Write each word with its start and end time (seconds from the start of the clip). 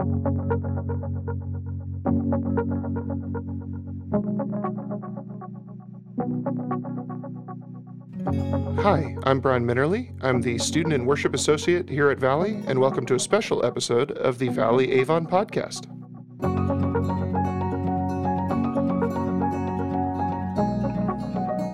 Hi, 0.00 0.06
I'm 9.24 9.40
Brian 9.40 9.66
Minnerly. 9.66 10.16
I'm 10.22 10.40
the 10.40 10.56
Student 10.56 10.94
and 10.94 11.06
Worship 11.06 11.34
Associate 11.34 11.86
here 11.86 12.08
at 12.08 12.18
Valley, 12.18 12.62
and 12.66 12.78
welcome 12.78 13.04
to 13.04 13.14
a 13.14 13.18
special 13.18 13.62
episode 13.62 14.12
of 14.12 14.38
the 14.38 14.48
Valley 14.48 14.90
Avon 14.92 15.26
Podcast. 15.26 15.84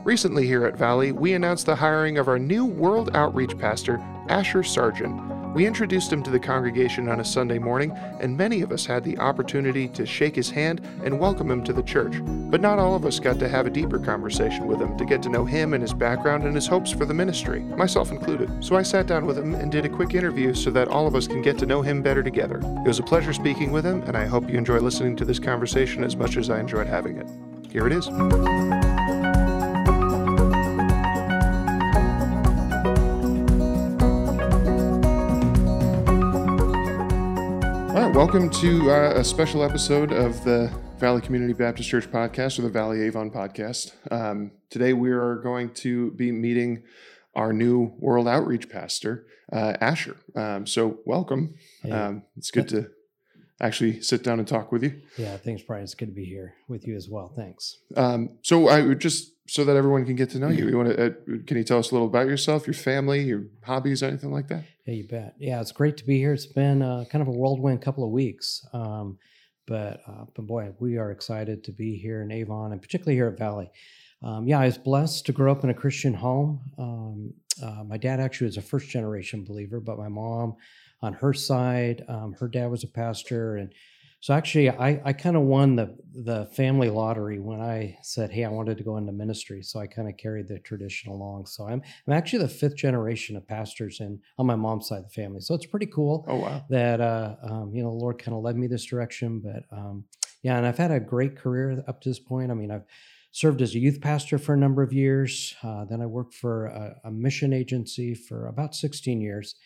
Recently, 0.04 0.48
here 0.48 0.64
at 0.64 0.76
Valley, 0.76 1.12
we 1.12 1.34
announced 1.34 1.66
the 1.66 1.76
hiring 1.76 2.18
of 2.18 2.26
our 2.26 2.40
new 2.40 2.64
World 2.64 3.14
Outreach 3.14 3.56
Pastor, 3.56 4.04
Asher 4.28 4.64
Sarjent. 4.64 5.35
We 5.56 5.64
introduced 5.64 6.12
him 6.12 6.22
to 6.24 6.30
the 6.30 6.38
congregation 6.38 7.08
on 7.08 7.20
a 7.20 7.24
Sunday 7.24 7.58
morning, 7.58 7.90
and 8.20 8.36
many 8.36 8.60
of 8.60 8.72
us 8.72 8.84
had 8.84 9.02
the 9.02 9.16
opportunity 9.16 9.88
to 9.88 10.04
shake 10.04 10.36
his 10.36 10.50
hand 10.50 10.86
and 11.02 11.18
welcome 11.18 11.50
him 11.50 11.64
to 11.64 11.72
the 11.72 11.82
church. 11.82 12.20
But 12.22 12.60
not 12.60 12.78
all 12.78 12.94
of 12.94 13.06
us 13.06 13.18
got 13.18 13.38
to 13.38 13.48
have 13.48 13.66
a 13.66 13.70
deeper 13.70 13.98
conversation 13.98 14.66
with 14.66 14.82
him 14.82 14.98
to 14.98 15.06
get 15.06 15.22
to 15.22 15.30
know 15.30 15.46
him 15.46 15.72
and 15.72 15.80
his 15.80 15.94
background 15.94 16.44
and 16.44 16.54
his 16.54 16.66
hopes 16.66 16.92
for 16.92 17.06
the 17.06 17.14
ministry, 17.14 17.60
myself 17.60 18.10
included. 18.10 18.62
So 18.62 18.76
I 18.76 18.82
sat 18.82 19.06
down 19.06 19.24
with 19.24 19.38
him 19.38 19.54
and 19.54 19.72
did 19.72 19.86
a 19.86 19.88
quick 19.88 20.12
interview 20.12 20.52
so 20.52 20.70
that 20.72 20.88
all 20.88 21.06
of 21.06 21.14
us 21.14 21.26
can 21.26 21.40
get 21.40 21.56
to 21.60 21.66
know 21.66 21.80
him 21.80 22.02
better 22.02 22.22
together. 22.22 22.58
It 22.58 22.88
was 22.88 22.98
a 22.98 23.02
pleasure 23.02 23.32
speaking 23.32 23.72
with 23.72 23.86
him, 23.86 24.02
and 24.02 24.14
I 24.14 24.26
hope 24.26 24.50
you 24.50 24.58
enjoy 24.58 24.80
listening 24.80 25.16
to 25.16 25.24
this 25.24 25.38
conversation 25.38 26.04
as 26.04 26.16
much 26.16 26.36
as 26.36 26.50
I 26.50 26.60
enjoyed 26.60 26.86
having 26.86 27.16
it. 27.16 27.26
Here 27.72 27.86
it 27.86 27.94
is. 27.94 28.06
Welcome 38.26 38.50
to 38.50 38.90
uh, 38.90 39.12
a 39.14 39.22
special 39.22 39.62
episode 39.62 40.10
of 40.10 40.42
the 40.42 40.68
Valley 40.98 41.20
Community 41.20 41.52
Baptist 41.52 41.88
Church 41.88 42.10
podcast 42.10 42.58
or 42.58 42.62
the 42.62 42.68
Valley 42.68 43.02
Avon 43.02 43.30
podcast. 43.30 43.92
Um, 44.10 44.50
today 44.68 44.94
we 44.94 45.12
are 45.12 45.36
going 45.36 45.70
to 45.74 46.10
be 46.10 46.32
meeting 46.32 46.82
our 47.36 47.52
new 47.52 47.92
World 48.00 48.26
Outreach 48.26 48.68
Pastor, 48.68 49.28
uh, 49.52 49.74
Asher. 49.80 50.16
Um, 50.34 50.66
so, 50.66 50.98
welcome. 51.06 51.54
Hey. 51.84 51.92
Um, 51.92 52.24
it's 52.36 52.50
good 52.50 52.68
to 52.70 52.90
actually 53.60 54.00
sit 54.00 54.24
down 54.24 54.40
and 54.40 54.48
talk 54.48 54.72
with 54.72 54.82
you. 54.82 55.00
Yeah, 55.16 55.36
thanks, 55.36 55.62
Brian. 55.62 55.84
It's 55.84 55.94
good 55.94 56.06
to 56.06 56.12
be 56.12 56.24
here 56.24 56.54
with 56.66 56.84
you 56.84 56.96
as 56.96 57.08
well. 57.08 57.32
Thanks. 57.36 57.76
Um, 57.94 58.38
so, 58.42 58.66
I 58.66 58.80
would 58.82 58.98
just 58.98 59.34
so 59.46 59.64
that 59.64 59.76
everyone 59.76 60.04
can 60.04 60.16
get 60.16 60.30
to 60.30 60.38
know 60.38 60.48
you. 60.48 60.68
You 60.68 60.76
want 60.76 60.90
to? 60.90 61.06
Uh, 61.06 61.10
can 61.46 61.56
you 61.56 61.64
tell 61.64 61.78
us 61.78 61.90
a 61.90 61.94
little 61.94 62.08
about 62.08 62.26
yourself, 62.26 62.66
your 62.66 62.74
family, 62.74 63.22
your 63.22 63.44
hobbies, 63.62 64.02
anything 64.02 64.32
like 64.32 64.48
that? 64.48 64.64
Yeah, 64.86 64.94
you 64.94 65.08
bet. 65.08 65.34
Yeah, 65.38 65.60
it's 65.60 65.72
great 65.72 65.96
to 65.98 66.04
be 66.04 66.18
here. 66.18 66.32
It's 66.32 66.46
been 66.46 66.82
uh, 66.82 67.04
kind 67.10 67.22
of 67.22 67.28
a 67.28 67.32
whirlwind 67.32 67.82
couple 67.82 68.04
of 68.04 68.10
weeks, 68.10 68.64
um, 68.72 69.18
but 69.66 70.00
uh, 70.06 70.24
but 70.34 70.46
boy, 70.46 70.72
we 70.78 70.96
are 70.98 71.10
excited 71.10 71.64
to 71.64 71.72
be 71.72 71.96
here 71.96 72.22
in 72.22 72.30
Avon 72.30 72.72
and 72.72 72.80
particularly 72.80 73.16
here 73.16 73.28
at 73.28 73.38
Valley. 73.38 73.70
Um, 74.22 74.48
yeah, 74.48 74.60
I 74.60 74.66
was 74.66 74.78
blessed 74.78 75.26
to 75.26 75.32
grow 75.32 75.52
up 75.52 75.62
in 75.62 75.70
a 75.70 75.74
Christian 75.74 76.14
home. 76.14 76.60
Um, 76.78 77.34
uh, 77.62 77.84
my 77.84 77.96
dad 77.96 78.20
actually 78.20 78.46
was 78.46 78.56
a 78.56 78.62
first 78.62 78.88
generation 78.88 79.44
believer, 79.44 79.80
but 79.80 79.98
my 79.98 80.08
mom, 80.08 80.56
on 81.02 81.12
her 81.14 81.32
side, 81.32 82.04
um, 82.08 82.34
her 82.40 82.48
dad 82.48 82.70
was 82.70 82.82
a 82.82 82.88
pastor, 82.88 83.56
and 83.56 83.72
so 84.20 84.34
actually, 84.34 84.70
I, 84.70 85.00
I 85.04 85.12
kind 85.12 85.36
of 85.36 85.42
won 85.42 85.76
the 85.76 85.96
the 86.12 86.46
family 86.46 86.88
lottery 86.88 87.38
when 87.38 87.60
I 87.60 87.98
said, 88.02 88.30
"Hey, 88.30 88.44
I 88.44 88.48
wanted 88.48 88.78
to 88.78 88.84
go 88.84 88.96
into 88.96 89.12
ministry." 89.12 89.62
So 89.62 89.78
I 89.78 89.86
kind 89.86 90.08
of 90.08 90.16
carried 90.16 90.48
the 90.48 90.58
tradition 90.58 91.12
along. 91.12 91.46
So 91.46 91.66
I'm 91.66 91.82
I'm 92.06 92.12
actually 92.12 92.40
the 92.40 92.48
fifth 92.48 92.76
generation 92.76 93.36
of 93.36 93.46
pastors 93.46 94.00
in 94.00 94.20
on 94.38 94.46
my 94.46 94.56
mom's 94.56 94.88
side 94.88 94.98
of 95.00 95.04
the 95.04 95.10
family. 95.10 95.40
So 95.40 95.54
it's 95.54 95.66
pretty 95.66 95.86
cool 95.86 96.24
Oh 96.28 96.36
wow! 96.36 96.64
that 96.70 97.00
uh, 97.00 97.36
um, 97.42 97.74
you 97.74 97.82
know 97.82 97.90
the 97.90 98.02
Lord 98.02 98.18
kind 98.18 98.36
of 98.36 98.42
led 98.42 98.56
me 98.56 98.66
this 98.66 98.84
direction. 98.84 99.40
But 99.40 99.64
um, 99.76 100.04
yeah, 100.42 100.56
and 100.56 100.66
I've 100.66 100.78
had 100.78 100.90
a 100.90 101.00
great 101.00 101.36
career 101.36 101.84
up 101.86 102.00
to 102.00 102.08
this 102.08 102.18
point. 102.18 102.50
I 102.50 102.54
mean, 102.54 102.70
I've 102.70 102.84
served 103.32 103.60
as 103.60 103.74
a 103.74 103.78
youth 103.78 104.00
pastor 104.00 104.38
for 104.38 104.54
a 104.54 104.58
number 104.58 104.82
of 104.82 104.94
years. 104.94 105.54
Uh, 105.62 105.84
then 105.84 106.00
I 106.00 106.06
worked 106.06 106.32
for 106.32 106.66
a, 106.66 106.96
a 107.04 107.10
mission 107.10 107.52
agency 107.52 108.14
for 108.14 108.46
about 108.46 108.74
16 108.74 109.20
years 109.20 109.56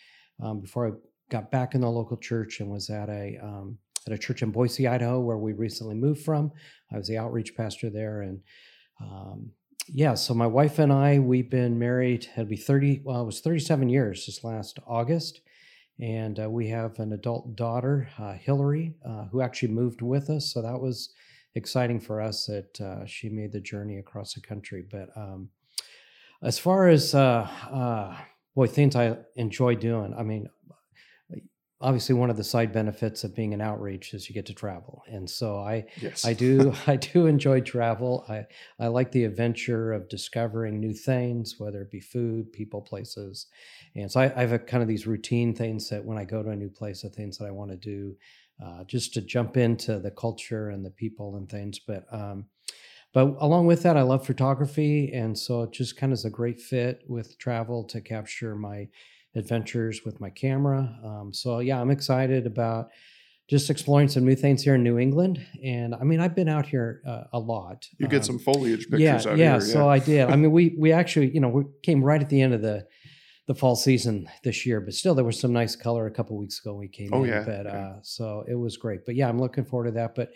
um, 0.43 0.59
before 0.59 0.87
I 0.87 0.91
got 1.29 1.51
back 1.51 1.73
in 1.73 1.79
the 1.79 1.89
local 1.89 2.17
church 2.17 2.59
and 2.59 2.69
was 2.69 2.89
at 2.89 3.07
a 3.07 3.37
um, 3.41 3.77
at 4.07 4.13
a 4.13 4.17
church 4.17 4.41
in 4.41 4.51
Boise, 4.51 4.87
Idaho, 4.87 5.19
where 5.19 5.37
we 5.37 5.53
recently 5.53 5.95
moved 5.95 6.23
from. 6.23 6.51
I 6.91 6.97
was 6.97 7.07
the 7.07 7.17
outreach 7.17 7.55
pastor 7.55 7.89
there, 7.89 8.21
and 8.21 8.41
um, 8.99 9.51
yeah, 9.87 10.13
so 10.13 10.33
my 10.33 10.47
wife 10.47 10.79
and 10.79 10.91
I, 10.91 11.19
we've 11.19 11.49
been 11.49 11.79
married. 11.79 12.27
It'll 12.33 12.45
be 12.45 12.55
30. 12.55 13.01
Well, 13.03 13.21
it 13.21 13.25
was 13.25 13.41
37 13.41 13.89
years 13.89 14.25
this 14.25 14.43
last 14.43 14.79
August 14.87 15.41
and 16.01 16.39
uh, 16.39 16.49
we 16.49 16.67
have 16.69 16.99
an 16.99 17.13
adult 17.13 17.55
daughter, 17.55 18.09
uh, 18.17 18.33
Hillary, 18.33 18.95
uh, 19.05 19.25
who 19.25 19.41
actually 19.41 19.69
moved 19.69 20.01
with 20.01 20.29
us. 20.31 20.51
So 20.51 20.61
that 20.61 20.79
was 20.79 21.13
exciting 21.53 21.99
for 21.99 22.19
us 22.19 22.47
that 22.47 22.81
uh, 22.81 23.05
she 23.05 23.29
made 23.29 23.51
the 23.51 23.61
journey 23.61 23.99
across 23.99 24.33
the 24.33 24.41
country. 24.41 24.83
But 24.89 25.09
um, 25.15 25.49
as 26.41 26.57
far 26.57 26.87
as 26.87 27.13
uh, 27.13 27.47
uh, 27.71 28.17
boy, 28.55 28.65
things 28.65 28.95
I 28.95 29.15
enjoy 29.35 29.75
doing, 29.75 30.15
I 30.17 30.23
mean, 30.23 30.49
obviously 31.81 32.15
one 32.15 32.29
of 32.29 32.37
the 32.37 32.43
side 32.43 32.71
benefits 32.71 33.23
of 33.23 33.35
being 33.35 33.53
an 33.53 33.61
outreach 33.61 34.13
is 34.13 34.29
you 34.29 34.33
get 34.33 34.45
to 34.47 34.53
travel, 34.53 35.03
and 35.07 35.29
so 35.29 35.57
I 35.59 35.85
Yes, 35.95 36.23
I 36.25 36.33
do 36.33 36.73
I 36.87 36.95
do 36.95 37.25
enjoy 37.27 37.61
travel. 37.61 38.25
I 38.29 38.45
I 38.79 38.87
like 38.87 39.11
the 39.11 39.25
adventure 39.25 39.93
of 39.93 40.09
discovering 40.09 40.79
new 40.79 40.93
things, 40.93 41.55
whether 41.59 41.81
it 41.81 41.91
be 41.91 41.99
food, 41.99 42.51
people, 42.53 42.81
places, 42.81 43.47
and 43.95 44.11
so 44.11 44.21
I, 44.21 44.25
I 44.35 44.41
have 44.41 44.53
a, 44.53 44.59
kind 44.59 44.81
of 44.83 44.89
these 44.89 45.07
routine 45.07 45.53
things 45.53 45.89
that 45.89 46.05
when 46.05 46.17
I 46.17 46.25
go 46.25 46.43
to 46.43 46.49
a 46.49 46.55
new 46.55 46.69
place, 46.69 47.01
the 47.01 47.09
things 47.09 47.37
that 47.37 47.45
I 47.45 47.51
want 47.51 47.71
to 47.71 47.77
do, 47.77 48.15
uh, 48.63 48.83
just 48.85 49.13
to 49.15 49.21
jump 49.21 49.57
into 49.57 49.99
the 49.99 50.11
culture 50.11 50.69
and 50.69 50.85
the 50.85 50.91
people 50.91 51.35
and 51.35 51.49
things. 51.49 51.79
But 51.79 52.05
um, 52.13 52.45
but 53.13 53.35
along 53.39 53.67
with 53.67 53.83
that, 53.83 53.97
I 53.97 54.03
love 54.03 54.25
photography, 54.25 55.11
and 55.13 55.37
so 55.37 55.63
it 55.63 55.71
just 55.73 55.97
kind 55.97 56.13
of 56.13 56.19
is 56.19 56.25
a 56.25 56.29
great 56.29 56.61
fit 56.61 57.03
with 57.07 57.37
travel 57.37 57.83
to 57.85 57.99
capture 58.01 58.55
my 58.55 58.87
adventures 59.35 60.01
with 60.05 60.19
my 60.19 60.29
camera. 60.29 60.97
Um, 61.03 61.33
so 61.33 61.59
yeah, 61.59 61.79
I'm 61.79 61.91
excited 61.91 62.45
about 62.45 62.89
just 63.49 63.69
exploring 63.69 64.07
some 64.07 64.25
new 64.25 64.35
things 64.35 64.63
here 64.63 64.75
in 64.75 64.83
New 64.83 64.97
England. 64.97 65.45
And 65.63 65.93
I 65.95 66.03
mean, 66.03 66.19
I've 66.19 66.35
been 66.35 66.47
out 66.49 66.65
here 66.65 67.01
uh, 67.05 67.23
a 67.33 67.39
lot. 67.39 67.85
you 67.99 68.07
get 68.07 68.17
Um, 68.17 68.23
some 68.23 68.39
foliage 68.39 68.83
pictures 68.89 69.01
yeah, 69.01 69.15
out 69.15 69.25
yeah. 69.25 69.35
here. 69.35 69.45
Yeah, 69.53 69.59
so 69.59 69.89
I 69.89 69.99
did. 69.99 70.29
I 70.29 70.35
mean, 70.41 70.51
we 70.51 70.75
we 70.77 70.91
actually, 70.91 71.31
you 71.33 71.39
know, 71.41 71.49
we 71.49 71.63
came 71.83 72.03
right 72.03 72.21
at 72.21 72.29
the 72.29 72.41
end 72.41 72.53
of 72.53 72.61
the 72.61 72.87
the 73.47 73.55
fall 73.55 73.75
season 73.75 74.27
this 74.43 74.65
year, 74.67 74.79
but 74.79 74.93
still 74.93 75.15
there 75.15 75.25
was 75.25 75.37
some 75.39 75.51
nice 75.51 75.75
color 75.75 76.05
a 76.05 76.11
couple 76.11 76.37
weeks 76.37 76.59
ago 76.59 76.73
when 76.73 76.81
we 76.81 76.87
came 76.87 77.09
Oh, 77.11 77.23
in. 77.23 77.29
yeah, 77.29 77.43
But 77.43 77.65
yeah. 77.65 77.71
uh, 77.71 77.95
so 78.03 78.45
it 78.47 78.53
was 78.55 78.77
great. 78.77 79.03
But 79.05 79.15
yeah, 79.15 79.27
I'm 79.27 79.39
looking 79.39 79.65
forward 79.65 79.85
to 79.87 79.91
that. 79.93 80.13
But 80.15 80.31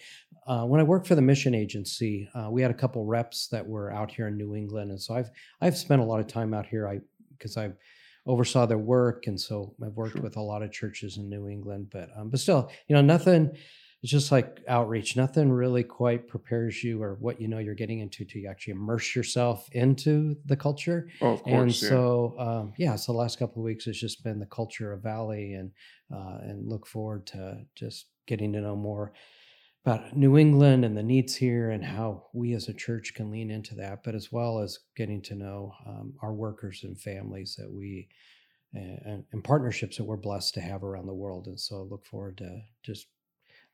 uh, 0.47 0.66
when 0.66 0.79
I 0.81 0.83
worked 0.83 1.07
for 1.07 1.13
the 1.16 1.22
mission 1.22 1.53
agency, 1.53 2.27
uh, 2.33 2.50
we 2.51 2.62
had 2.63 2.72
a 2.72 2.73
couple 2.73 3.06
reps 3.06 3.47
that 3.50 3.66
were 3.66 3.91
out 3.94 4.12
here 4.12 4.27
in 4.27 4.35
New 4.38 4.56
England, 4.56 4.89
and 4.91 5.00
so 5.01 5.13
I've 5.16 5.29
I've 5.62 5.77
spent 5.77 6.01
a 6.01 6.06
lot 6.06 6.19
of 6.19 6.27
time 6.27 6.53
out 6.53 6.66
here. 6.66 6.88
I 6.88 7.00
because 7.38 7.56
I 7.56 7.72
oversaw 8.25 8.66
their 8.66 8.78
work, 8.78 9.28
and 9.28 9.40
so 9.40 9.75
I've 9.84 9.94
worked 9.96 10.13
Sure. 10.13 10.22
with 10.22 10.36
a 10.38 10.41
lot 10.41 10.63
of 10.63 10.72
churches 10.72 11.18
in 11.18 11.30
New 11.30 11.47
England. 11.47 11.88
But 11.91 12.09
um, 12.16 12.30
but 12.30 12.40
still, 12.40 12.69
you 12.88 12.96
know, 12.96 13.02
nothing. 13.02 13.52
It's 14.03 14.12
just 14.12 14.31
like 14.31 14.62
outreach. 14.68 15.16
Nothing 15.16 15.52
really 15.52 15.81
quite 15.84 16.28
prepares 16.28 16.84
you 16.84 17.02
or 17.02 17.16
what 17.16 17.41
you 17.41 17.47
know 17.47 17.58
you're 17.58 17.74
getting 17.74 18.00
into 18.00 18.24
to 18.25 18.38
you 18.40 18.47
actually 18.47 18.74
immerse 18.74 19.16
yourself 19.16 19.68
into 19.72 20.36
the 20.46 20.56
culture. 20.56 21.08
Oh, 21.22 21.34
of 21.34 21.41
course. 21.44 21.53
and 21.56 21.81
yeah. 21.81 21.90
so, 21.90 22.36
um, 22.38 22.74
yeah, 22.78 22.96
so 22.97 23.13
the 23.13 23.18
last 23.18 23.40
couple 23.40 23.62
of 23.63 23.66
weeks 23.66 23.86
has 23.86 23.97
just 23.97 24.24
been 24.24 24.38
the 24.40 24.46
culture 24.46 24.92
of 24.94 25.02
Valley, 25.02 25.53
and 25.53 25.72
uh, 26.13 26.38
and 26.44 26.68
look 26.69 26.86
forward 26.86 27.25
to 27.28 27.62
just 27.74 28.06
getting 28.28 28.53
to 28.53 28.62
know 28.62 28.75
more 28.75 29.13
about 29.85 30.18
New 30.18 30.38
England 30.38 30.84
and 30.84 30.97
the 30.97 31.03
needs 31.03 31.35
here, 31.35 31.69
and 31.69 31.84
how 31.84 32.25
we 32.34 32.53
as 32.53 32.68
a 32.68 32.73
church 32.73 33.13
can 33.13 33.29
lean 33.29 33.51
into 33.51 33.75
that, 33.75 34.03
but 34.03 34.16
as 34.16 34.31
well 34.31 34.59
as 34.59 34.79
getting 34.97 35.22
to 35.22 35.35
know 35.35 35.73
um, 35.85 36.13
our 36.23 36.34
workers 36.34 36.81
and 36.84 37.00
families 37.00 37.56
that 37.57 37.72
we 37.72 38.07
and, 38.74 39.24
and 39.31 39.44
partnerships 39.44 39.95
that 39.97 40.03
we're 40.03 40.18
blessed 40.18 40.53
to 40.56 40.62
have 40.62 40.84
around 40.84 41.06
the 41.06 41.13
world. 41.13 41.47
And 41.47 41.59
so, 41.59 41.78
I 41.78 41.79
look 41.79 42.06
forward 42.06 42.38
to 42.40 42.62
just 42.84 43.07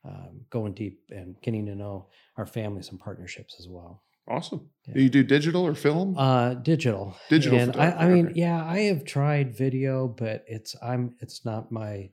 um, 0.04 0.42
going 0.50 0.74
deep 0.74 1.00
and 1.10 1.36
getting 1.42 1.66
to 1.66 1.74
know 1.74 2.08
our 2.36 2.46
families 2.46 2.90
and 2.90 3.00
partnerships 3.00 3.56
as 3.58 3.66
well. 3.68 4.02
awesome. 4.28 4.68
Yeah. 4.86 4.94
Do 4.94 5.02
you 5.02 5.08
do 5.08 5.22
digital 5.22 5.66
or 5.66 5.74
film? 5.74 6.16
Uh, 6.16 6.54
digital. 6.54 7.16
Digital 7.28 7.58
And 7.58 7.76
I, 7.76 7.90
I 7.92 8.08
mean, 8.08 8.32
yeah, 8.34 8.64
I 8.64 8.80
have 8.80 9.04
tried 9.04 9.56
video, 9.56 10.08
but 10.08 10.44
it's 10.46 10.76
I'm 10.82 11.14
it's 11.20 11.44
not 11.44 11.72
my. 11.72 12.10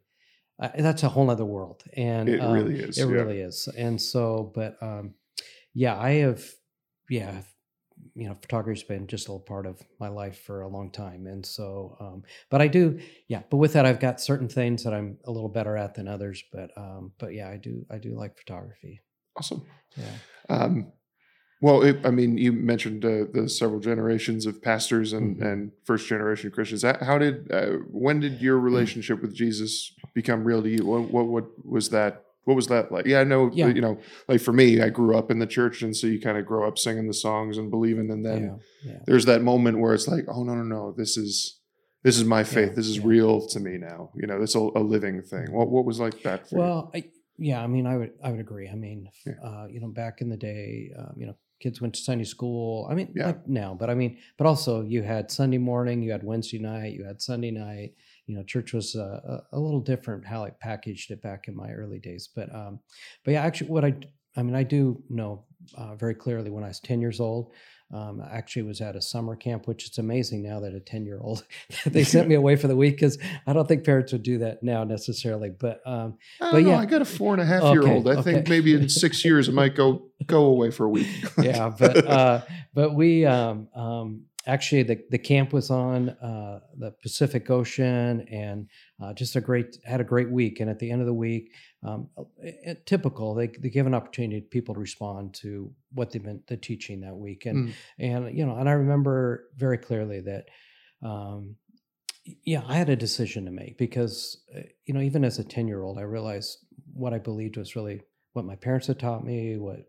Uh, 0.59 0.69
that's 0.79 1.03
a 1.03 1.09
whole 1.09 1.29
other 1.29 1.45
world, 1.45 1.83
and 1.95 2.27
it 2.27 2.39
um, 2.39 2.51
really 2.51 2.79
is. 2.79 2.97
it 2.97 3.07
yeah. 3.07 3.13
really 3.13 3.39
is. 3.39 3.69
And 3.77 4.01
so, 4.01 4.51
but 4.53 4.75
um, 4.81 5.13
yeah, 5.73 5.97
I 5.97 6.11
have, 6.15 6.43
yeah, 7.09 7.41
you 8.15 8.27
know, 8.27 8.35
photography's 8.41 8.83
been 8.83 9.07
just 9.07 9.27
a 9.27 9.31
little 9.31 9.45
part 9.45 9.65
of 9.65 9.81
my 9.99 10.09
life 10.09 10.41
for 10.41 10.61
a 10.61 10.67
long 10.67 10.91
time. 10.91 11.27
And 11.27 11.45
so, 11.45 11.95
um, 11.99 12.23
but 12.49 12.61
I 12.61 12.67
do, 12.67 12.99
yeah, 13.27 13.43
but 13.49 13.57
with 13.57 13.73
that, 13.73 13.85
I've 13.85 13.99
got 13.99 14.19
certain 14.19 14.49
things 14.49 14.83
that 14.83 14.93
I'm 14.93 15.17
a 15.25 15.31
little 15.31 15.49
better 15.49 15.77
at 15.77 15.95
than 15.95 16.07
others. 16.07 16.43
But, 16.51 16.71
um, 16.75 17.13
but 17.17 17.33
yeah, 17.33 17.49
I 17.49 17.57
do, 17.57 17.85
I 17.89 17.97
do 17.97 18.15
like 18.15 18.37
photography. 18.37 19.01
Awesome. 19.37 19.65
Yeah. 19.95 20.11
Um, 20.49 20.91
well, 21.61 21.81
it, 21.81 21.99
I 22.05 22.11
mean, 22.11 22.37
you 22.37 22.51
mentioned 22.53 23.03
uh, 23.03 23.25
the 23.33 23.49
several 23.49 23.79
generations 23.79 24.45
of 24.45 24.61
pastors 24.61 25.13
and, 25.13 25.37
Mhm. 25.37 25.45
and 25.51 25.71
first 25.83 26.07
generation 26.07 26.51
Christians. 26.51 26.83
How 26.83 27.17
did, 27.17 27.51
uh, 27.51 27.77
when 27.91 28.19
did 28.19 28.41
your 28.41 28.57
relationship 28.59 29.21
with 29.21 29.33
Jesus 29.33 29.93
become 30.13 30.43
real 30.43 30.61
to 30.63 30.69
you? 30.69 30.85
What, 30.85 31.11
what, 31.11 31.25
what 31.27 31.45
was 31.65 31.89
that 31.89 32.23
What 32.45 32.55
was 32.55 32.67
that 32.67 32.91
like? 32.91 33.05
Yeah, 33.05 33.19
I 33.19 33.25
know. 33.25 33.51
Yeah. 33.53 33.67
You 33.67 33.81
know, 33.81 33.99
like 34.27 34.41
for 34.41 34.53
me, 34.53 34.81
I 34.81 34.89
grew 34.89 35.15
up 35.15 35.29
in 35.29 35.37
the 35.37 35.45
church, 35.45 35.83
and 35.83 35.95
so 35.95 36.07
you 36.07 36.19
kind 36.19 36.37
of 36.37 36.45
grow 36.47 36.67
up 36.67 36.79
singing 36.79 37.05
the 37.07 37.13
songs 37.13 37.57
and 37.59 37.69
believing, 37.69 38.09
and 38.09 38.25
then 38.25 38.41
yeah, 38.83 38.91
yeah. 38.91 38.99
there's 39.05 39.25
that 39.25 39.41
moment 39.43 39.77
where 39.79 39.93
it's 39.93 40.07
like, 40.07 40.25
oh 40.27 40.43
no, 40.43 40.55
no, 40.55 40.63
no, 40.63 40.91
this 40.97 41.15
is 41.15 41.59
this 42.01 42.17
is 42.17 42.23
my 42.23 42.43
faith. 42.43 42.75
This 42.75 42.87
is 42.87 43.01
real 43.01 43.45
to 43.53 43.59
me 43.59 43.77
now. 43.77 44.09
You 44.15 44.25
know, 44.25 44.41
it's 44.41 44.55
a, 44.55 44.59
a 44.81 44.83
living 44.95 45.21
thing. 45.21 45.51
What 45.51 45.69
what 45.69 45.85
was 45.85 45.99
like 45.99 46.23
that 46.23 46.49
for 46.49 46.55
you? 46.55 46.61
Well, 46.61 46.91
I, 46.95 47.03
yeah, 47.37 47.61
I 47.61 47.67
mean, 47.67 47.85
I 47.85 47.95
would, 47.97 48.13
I 48.23 48.31
would 48.31 48.39
agree. 48.39 48.67
I 48.67 48.75
mean, 48.75 49.09
uh, 49.43 49.65
you 49.69 49.79
know, 49.81 49.89
back 49.89 50.19
in 50.21 50.29
the 50.29 50.37
day, 50.37 50.89
um, 50.97 51.13
you 51.17 51.27
know, 51.27 51.35
kids 51.59 51.81
went 51.81 51.93
to 51.95 52.01
Sunday 52.01 52.23
school. 52.23 52.87
I 52.89 52.95
mean, 52.95 53.11
Yeah. 53.15 53.27
like 53.27 53.47
now, 53.47 53.73
but 53.73 53.89
I 53.89 53.95
mean, 53.95 54.17
but 54.37 54.47
also 54.47 54.81
you 54.83 55.03
had 55.03 55.31
Sunday 55.31 55.57
morning, 55.57 56.01
you 56.01 56.11
had 56.11 56.23
Wednesday 56.23 56.59
night, 56.59 56.93
you 56.93 57.03
had 57.03 57.21
Sunday 57.21 57.51
night. 57.51 57.95
You 58.27 58.35
know, 58.35 58.43
church 58.43 58.73
was 58.73 58.95
uh, 58.95 59.41
a, 59.51 59.57
a 59.57 59.59
little 59.59 59.79
different 59.81 60.25
how 60.25 60.43
I 60.43 60.51
packaged 60.51 61.11
it 61.11 61.21
back 61.21 61.47
in 61.47 61.55
my 61.55 61.71
early 61.71 61.99
days. 61.99 62.29
But, 62.33 62.53
um, 62.53 62.79
but 63.25 63.31
yeah, 63.31 63.43
actually, 63.43 63.71
what 63.71 63.85
I 63.85 63.95
I 64.35 64.43
mean, 64.43 64.55
I 64.55 64.63
do 64.63 65.03
know 65.09 65.45
uh, 65.75 65.95
very 65.95 66.13
clearly 66.15 66.49
when 66.51 66.63
I 66.63 66.67
was 66.67 66.79
ten 66.79 67.01
years 67.01 67.19
old. 67.19 67.53
Um, 67.91 68.21
I 68.21 68.35
actually 68.37 68.61
was 68.63 68.81
at 68.81 68.95
a 68.95 69.01
summer 69.01 69.35
camp, 69.35 69.67
which 69.67 69.87
it's 69.87 69.97
amazing 69.97 70.43
now 70.43 70.59
that 70.59 70.75
a 70.75 70.79
ten 70.79 71.05
year 71.05 71.19
old 71.19 71.43
they 71.85 72.03
sent 72.03 72.27
me 72.31 72.35
away 72.35 72.55
for 72.55 72.67
the 72.67 72.75
week 72.75 72.95
because 72.95 73.17
I 73.47 73.53
don't 73.53 73.67
think 73.67 73.83
parents 73.83 74.11
would 74.11 74.21
do 74.23 74.37
that 74.39 74.61
now 74.61 74.83
necessarily. 74.83 75.49
But 75.49 75.81
um, 75.85 76.17
I 76.39 76.45
but 76.45 76.51
don't 76.51 76.63
know, 76.65 76.69
yeah. 76.71 76.77
I 76.79 76.85
got 76.85 77.01
a 77.01 77.05
four 77.05 77.33
and 77.33 77.41
a 77.41 77.45
half 77.45 77.63
Okay, 77.63 77.73
year 77.73 77.87
old. 77.87 78.07
I 78.07 78.21
think 78.21 78.47
maybe 78.47 78.73
in 78.75 78.89
six 78.89 79.25
years 79.25 79.49
I 79.49 79.53
might 79.53 79.75
go 79.75 80.03
go 80.27 80.45
away 80.45 80.69
for 80.69 80.85
a 80.85 80.89
week. 80.89 81.07
yeah, 81.41 81.69
but 81.69 82.05
uh, 82.05 82.41
but 82.73 82.93
we 82.93 83.25
um, 83.25 83.67
um, 83.75 84.21
actually 84.49 84.83
the 84.83 84.97
the 85.09 85.17
camp 85.31 85.53
was 85.53 85.69
on 85.69 86.09
uh, 86.09 86.59
the 86.77 86.91
Pacific 87.01 87.49
Ocean 87.49 88.21
and 88.29 88.67
uh, 89.01 89.13
just 89.13 89.35
a 89.35 89.41
great 89.41 89.77
had 89.85 90.01
a 90.01 90.03
great 90.13 90.29
week. 90.29 90.59
And 90.59 90.69
at 90.69 90.79
the 90.79 90.89
end 90.91 91.01
of 91.01 91.07
the 91.07 91.13
week, 91.13 91.51
um, 91.83 92.09
it- 92.39 92.85
typical 92.85 93.33
they 93.35 93.47
they 93.47 93.69
give 93.69 93.87
an 93.87 93.93
opportunity 93.93 94.41
to 94.41 94.47
people 94.47 94.73
to 94.75 94.81
respond 94.81 95.33
to 95.41 95.71
what 95.93 96.11
they've 96.11 96.23
been 96.23 96.41
the 96.47 96.57
teaching 96.57 97.01
that 97.01 97.15
week. 97.15 97.45
And 97.45 97.57
Mm. 97.69 97.73
and 97.99 98.37
you 98.37 98.45
know, 98.45 98.55
and 98.57 98.67
I 98.67 98.73
remember 98.73 99.49
very 99.55 99.77
clearly 99.77 100.19
that. 100.21 100.45
Um, 101.01 101.55
yeah, 102.43 102.61
I 102.67 102.75
had 102.75 102.89
a 102.89 102.95
decision 102.95 103.45
to 103.45 103.51
make 103.51 103.77
because, 103.77 104.37
uh, 104.55 104.61
you 104.85 104.93
know, 104.93 104.99
even 105.01 105.23
as 105.23 105.39
a 105.39 105.43
10 105.43 105.67
year 105.67 105.81
old, 105.81 105.97
I 105.97 106.01
realized 106.03 106.59
what 106.93 107.13
I 107.13 107.17
believed 107.17 107.57
was 107.57 107.75
really 107.75 108.01
what 108.33 108.45
my 108.45 108.55
parents 108.55 108.87
had 108.87 108.99
taught 108.99 109.25
me, 109.25 109.57
what, 109.57 109.79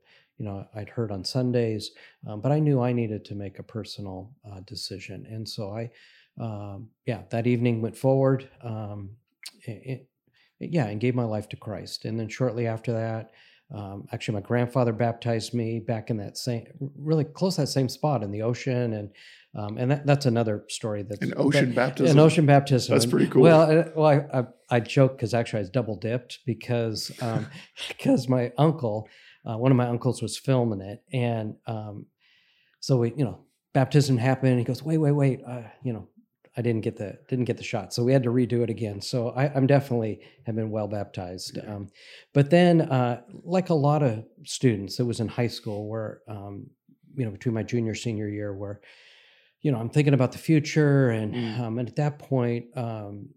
you 0.40 0.46
know, 0.46 0.66
I'd 0.74 0.88
heard 0.88 1.12
on 1.12 1.22
Sundays. 1.22 1.90
Um, 2.26 2.40
but 2.40 2.50
I 2.50 2.58
knew 2.58 2.80
I 2.80 2.92
needed 2.92 3.26
to 3.26 3.34
make 3.34 3.58
a 3.58 3.62
personal 3.62 4.32
uh, 4.50 4.60
decision. 4.66 5.26
And 5.30 5.46
so 5.46 5.70
I, 5.70 5.90
um, 6.42 6.88
yeah, 7.04 7.22
that 7.30 7.46
evening 7.46 7.82
went 7.82 7.94
forward. 7.96 8.48
Um, 8.64 9.10
it, 9.66 10.06
it, 10.58 10.70
yeah, 10.72 10.86
and 10.86 10.98
gave 10.98 11.14
my 11.14 11.24
life 11.24 11.46
to 11.50 11.56
Christ. 11.56 12.06
And 12.06 12.18
then 12.18 12.28
shortly 12.28 12.66
after 12.66 12.92
that, 12.92 13.32
um, 13.72 14.08
actually, 14.12 14.34
my 14.34 14.40
grandfather 14.40 14.92
baptized 14.92 15.54
me 15.54 15.78
back 15.78 16.10
in 16.10 16.16
that 16.16 16.36
same, 16.36 16.66
really 16.96 17.24
close 17.24 17.54
to 17.56 17.60
that 17.62 17.66
same 17.68 17.88
spot 17.88 18.24
in 18.24 18.32
the 18.32 18.42
ocean, 18.42 18.94
and 18.94 19.10
um, 19.54 19.78
and 19.78 19.90
that, 19.92 20.04
that's 20.06 20.26
another 20.26 20.64
story. 20.68 21.02
That's 21.04 21.22
An 21.22 21.34
ocean 21.36 21.66
that- 21.68 21.74
baptism. 21.76 22.18
an 22.18 22.24
ocean 22.24 22.46
baptism. 22.46 22.92
That's 22.94 23.06
pretty 23.06 23.28
cool. 23.28 23.42
Well, 23.42 23.60
uh, 23.62 23.84
well, 23.94 24.06
I, 24.06 24.40
I, 24.40 24.44
I 24.70 24.80
joke 24.80 25.12
because 25.16 25.34
actually 25.34 25.58
I 25.58 25.62
was 25.62 25.70
double 25.70 25.94
dipped 25.94 26.40
because 26.46 27.12
um, 27.22 27.46
because 27.88 28.28
my 28.28 28.52
uncle, 28.58 29.08
uh, 29.48 29.56
one 29.56 29.70
of 29.72 29.76
my 29.76 29.86
uncles 29.86 30.22
was 30.22 30.36
filming 30.36 30.80
it, 30.80 31.02
and 31.12 31.56
um, 31.66 32.06
so 32.80 32.98
we, 32.98 33.12
you 33.16 33.24
know, 33.24 33.40
baptism 33.72 34.16
happened. 34.16 34.58
He 34.58 34.64
goes, 34.64 34.82
wait, 34.82 34.98
wait, 34.98 35.12
wait, 35.12 35.40
uh, 35.46 35.62
you 35.82 35.92
know, 35.92 36.08
I 36.56 36.62
didn't 36.62 36.80
get 36.82 36.96
the 36.96 37.18
didn't 37.28 37.44
get 37.44 37.56
the 37.56 37.62
shot, 37.62 37.94
so 37.94 38.02
we 38.02 38.12
had 38.12 38.24
to 38.24 38.30
redo 38.30 38.62
it 38.62 38.70
again. 38.70 39.00
So 39.00 39.30
I, 39.30 39.52
I'm 39.54 39.66
definitely 39.66 40.20
have 40.46 40.56
been 40.56 40.70
well 40.70 40.88
baptized. 40.88 41.56
Yeah. 41.56 41.74
Um, 41.74 41.90
but 42.34 42.50
then, 42.50 42.82
uh, 42.82 43.22
like 43.44 43.70
a 43.70 43.74
lot 43.74 44.02
of 44.02 44.24
students, 44.44 44.98
it 44.98 45.04
was 45.04 45.20
in 45.20 45.28
high 45.28 45.46
school 45.46 45.88
where, 45.88 46.20
um, 46.28 46.66
you 47.14 47.24
know, 47.24 47.30
between 47.30 47.54
my 47.54 47.62
junior 47.62 47.94
senior 47.94 48.28
year, 48.28 48.52
where, 48.54 48.80
you 49.62 49.70
know, 49.70 49.78
I'm 49.78 49.90
thinking 49.90 50.14
about 50.14 50.32
the 50.32 50.38
future, 50.38 51.10
and 51.10 51.34
Mm. 51.34 51.60
um, 51.60 51.78
and 51.78 51.88
at 51.88 51.96
that 51.96 52.18
point, 52.18 52.66
um, 52.76 53.28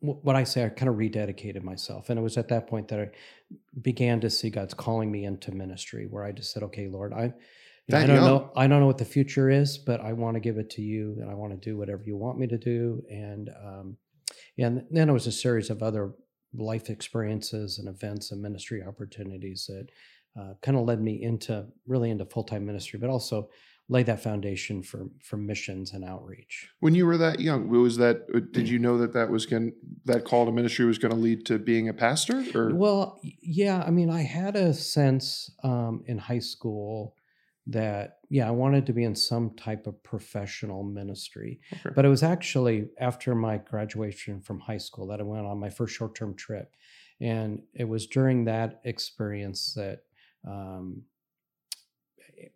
what 0.00 0.36
I 0.36 0.44
say, 0.44 0.64
I 0.64 0.68
kind 0.68 0.88
of 0.88 0.96
rededicated 0.96 1.62
myself, 1.62 2.10
and 2.10 2.18
it 2.18 2.22
was 2.22 2.36
at 2.38 2.48
that 2.48 2.66
point 2.66 2.88
that 2.88 3.00
I 3.00 3.10
began 3.80 4.20
to 4.20 4.30
see 4.30 4.50
God's 4.50 4.74
calling 4.74 5.10
me 5.10 5.24
into 5.24 5.52
ministry, 5.52 6.06
where 6.08 6.24
I 6.24 6.32
just 6.32 6.52
said, 6.52 6.62
"Okay, 6.64 6.88
Lord, 6.88 7.12
I." 7.12 7.32
know, 7.88 7.98
I 7.98 8.06
don't 8.06 8.16
young? 8.16 8.24
know. 8.24 8.52
I 8.56 8.66
don't 8.66 8.80
know 8.80 8.86
what 8.86 8.98
the 8.98 9.04
future 9.04 9.50
is, 9.50 9.76
but 9.76 10.00
I 10.00 10.12
want 10.12 10.34
to 10.34 10.40
give 10.40 10.58
it 10.58 10.70
to 10.70 10.82
you, 10.82 11.16
and 11.20 11.30
I 11.30 11.34
want 11.34 11.52
to 11.52 11.58
do 11.58 11.76
whatever 11.76 12.02
you 12.04 12.16
want 12.16 12.38
me 12.38 12.46
to 12.46 12.58
do. 12.58 13.02
And 13.10 13.50
um, 13.62 13.96
and 14.58 14.84
then 14.90 15.08
it 15.08 15.12
was 15.12 15.26
a 15.26 15.32
series 15.32 15.70
of 15.70 15.82
other 15.82 16.12
life 16.54 16.88
experiences 16.88 17.78
and 17.78 17.88
events 17.88 18.30
and 18.30 18.40
ministry 18.40 18.82
opportunities 18.82 19.68
that 19.68 19.88
uh, 20.40 20.54
kind 20.62 20.76
of 20.76 20.84
led 20.84 21.00
me 21.00 21.22
into 21.22 21.66
really 21.86 22.10
into 22.10 22.24
full 22.24 22.44
time 22.44 22.64
ministry, 22.64 22.98
but 22.98 23.10
also 23.10 23.48
laid 23.88 24.06
that 24.06 24.22
foundation 24.22 24.82
for 24.82 25.08
for 25.22 25.36
missions 25.36 25.92
and 25.92 26.04
outreach. 26.04 26.70
When 26.80 26.94
you 26.94 27.06
were 27.06 27.18
that 27.18 27.40
young, 27.40 27.68
was 27.68 27.96
that? 27.98 28.22
uh, 28.34 28.38
Mm. 28.38 28.52
Did 28.52 28.68
you 28.68 28.78
know 28.78 28.98
that 28.98 29.12
that 29.12 29.30
was 29.30 29.46
going 29.46 29.72
that 30.04 30.24
call 30.24 30.46
to 30.46 30.52
ministry 30.52 30.84
was 30.86 30.98
going 30.98 31.14
to 31.14 31.20
lead 31.20 31.44
to 31.46 31.58
being 31.58 31.88
a 31.88 31.94
pastor? 31.94 32.44
Or 32.54 32.74
Well, 32.74 33.20
yeah, 33.22 33.82
I 33.86 33.90
mean, 33.90 34.10
I 34.10 34.22
had 34.22 34.56
a 34.56 34.72
sense 34.72 35.50
um, 35.62 36.02
in 36.06 36.18
high 36.18 36.38
school 36.38 37.14
that 37.66 38.18
yeah, 38.28 38.46
I 38.46 38.50
wanted 38.50 38.86
to 38.86 38.92
be 38.92 39.04
in 39.04 39.14
some 39.14 39.50
type 39.54 39.86
of 39.86 40.02
professional 40.02 40.82
ministry. 40.82 41.60
Okay. 41.72 41.94
But 41.94 42.04
it 42.04 42.08
was 42.08 42.22
actually 42.22 42.88
after 42.98 43.34
my 43.34 43.58
graduation 43.58 44.40
from 44.40 44.60
high 44.60 44.78
school 44.78 45.06
that 45.08 45.20
I 45.20 45.24
went 45.24 45.46
on 45.46 45.58
my 45.58 45.70
first 45.70 45.94
short 45.94 46.14
term 46.14 46.34
trip. 46.34 46.74
And 47.20 47.62
it 47.74 47.84
was 47.84 48.06
during 48.06 48.44
that 48.46 48.80
experience 48.84 49.72
that, 49.74 50.00
um, 50.46 51.02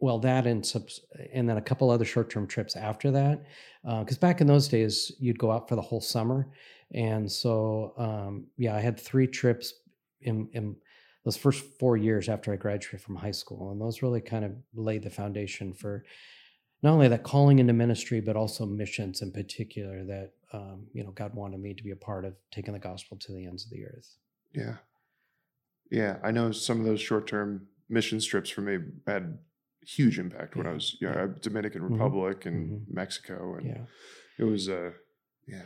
well, 0.01 0.19
that 0.21 0.47
and, 0.47 0.65
subs- 0.65 1.01
and 1.33 1.49
then 1.49 1.57
a 1.57 1.63
couple 1.63 1.91
other 1.91 2.05
short 2.05 2.31
term 2.31 2.47
trips 2.47 2.77
after 2.77 3.11
that. 3.11 3.45
Because 3.85 4.19
back 4.19 4.41
in 4.41 4.47
those 4.47 4.69
days, 4.69 5.13
you'd 5.19 5.39
go 5.39 5.51
out 5.51 5.69
for 5.69 5.77
the 5.77 5.83
whole 5.83 6.01
summer. 6.01 6.49
And 6.93 7.31
so, 7.31 7.95
um, 7.97 8.47
yeah, 8.57 8.75
I 8.75 8.81
had 8.81 8.99
three 8.99 9.27
trips 9.27 9.75
in, 10.21 10.49
in 10.53 10.77
those 11.25 11.37
first 11.37 11.65
four 11.79 11.97
years 11.97 12.29
after 12.29 12.53
I 12.53 12.57
graduated 12.57 13.01
from 13.01 13.17
high 13.17 13.31
school. 13.31 13.71
And 13.71 13.81
those 13.81 14.03
really 14.03 14.21
kind 14.21 14.45
of 14.45 14.53
laid 14.75 15.03
the 15.03 15.11
foundation 15.11 15.73
for 15.73 16.05
not 16.83 16.93
only 16.93 17.09
that 17.09 17.23
calling 17.23 17.59
into 17.59 17.73
ministry, 17.73 18.21
but 18.21 18.37
also 18.37 18.65
missions 18.67 19.23
in 19.23 19.33
particular 19.33 20.05
that, 20.05 20.33
um, 20.53 20.87
you 20.93 21.03
know, 21.05 21.11
God 21.11 21.35
wanted 21.35 21.61
me 21.61 21.75
to 21.75 21.83
be 21.83 21.91
a 21.91 21.97
part 21.97 22.25
of 22.25 22.35
taking 22.51 22.73
the 22.73 22.79
gospel 22.79 23.17
to 23.19 23.33
the 23.33 23.47
ends 23.47 23.65
of 23.65 23.71
the 23.71 23.85
earth. 23.85 24.17
yeah, 24.55 24.77
yeah, 25.91 26.17
I 26.23 26.31
know 26.31 26.53
some 26.53 26.81
of 26.81 26.87
those 26.87 27.01
short 27.01 27.27
term 27.27 27.67
mission 27.89 28.21
trips 28.21 28.51
for 28.51 28.61
me 28.61 28.79
had 29.07 29.39
huge 29.97 30.19
impact 30.19 30.55
when 30.57 30.67
I 30.67 30.71
Yeah, 30.71 30.75
was 30.75 30.97
yeah, 31.01 31.15
yeah. 31.15 31.27
Dominican 31.41 31.83
Mhm, 31.83 31.93
Republic 31.93 32.47
and 32.47 32.71
mhm. 32.83 32.95
Mexico, 32.95 33.57
and 33.57 33.67
Yeah. 33.67 33.85
it 34.39 34.45
was 34.45 34.69
uh, 34.69 34.93
yeah, 35.47 35.63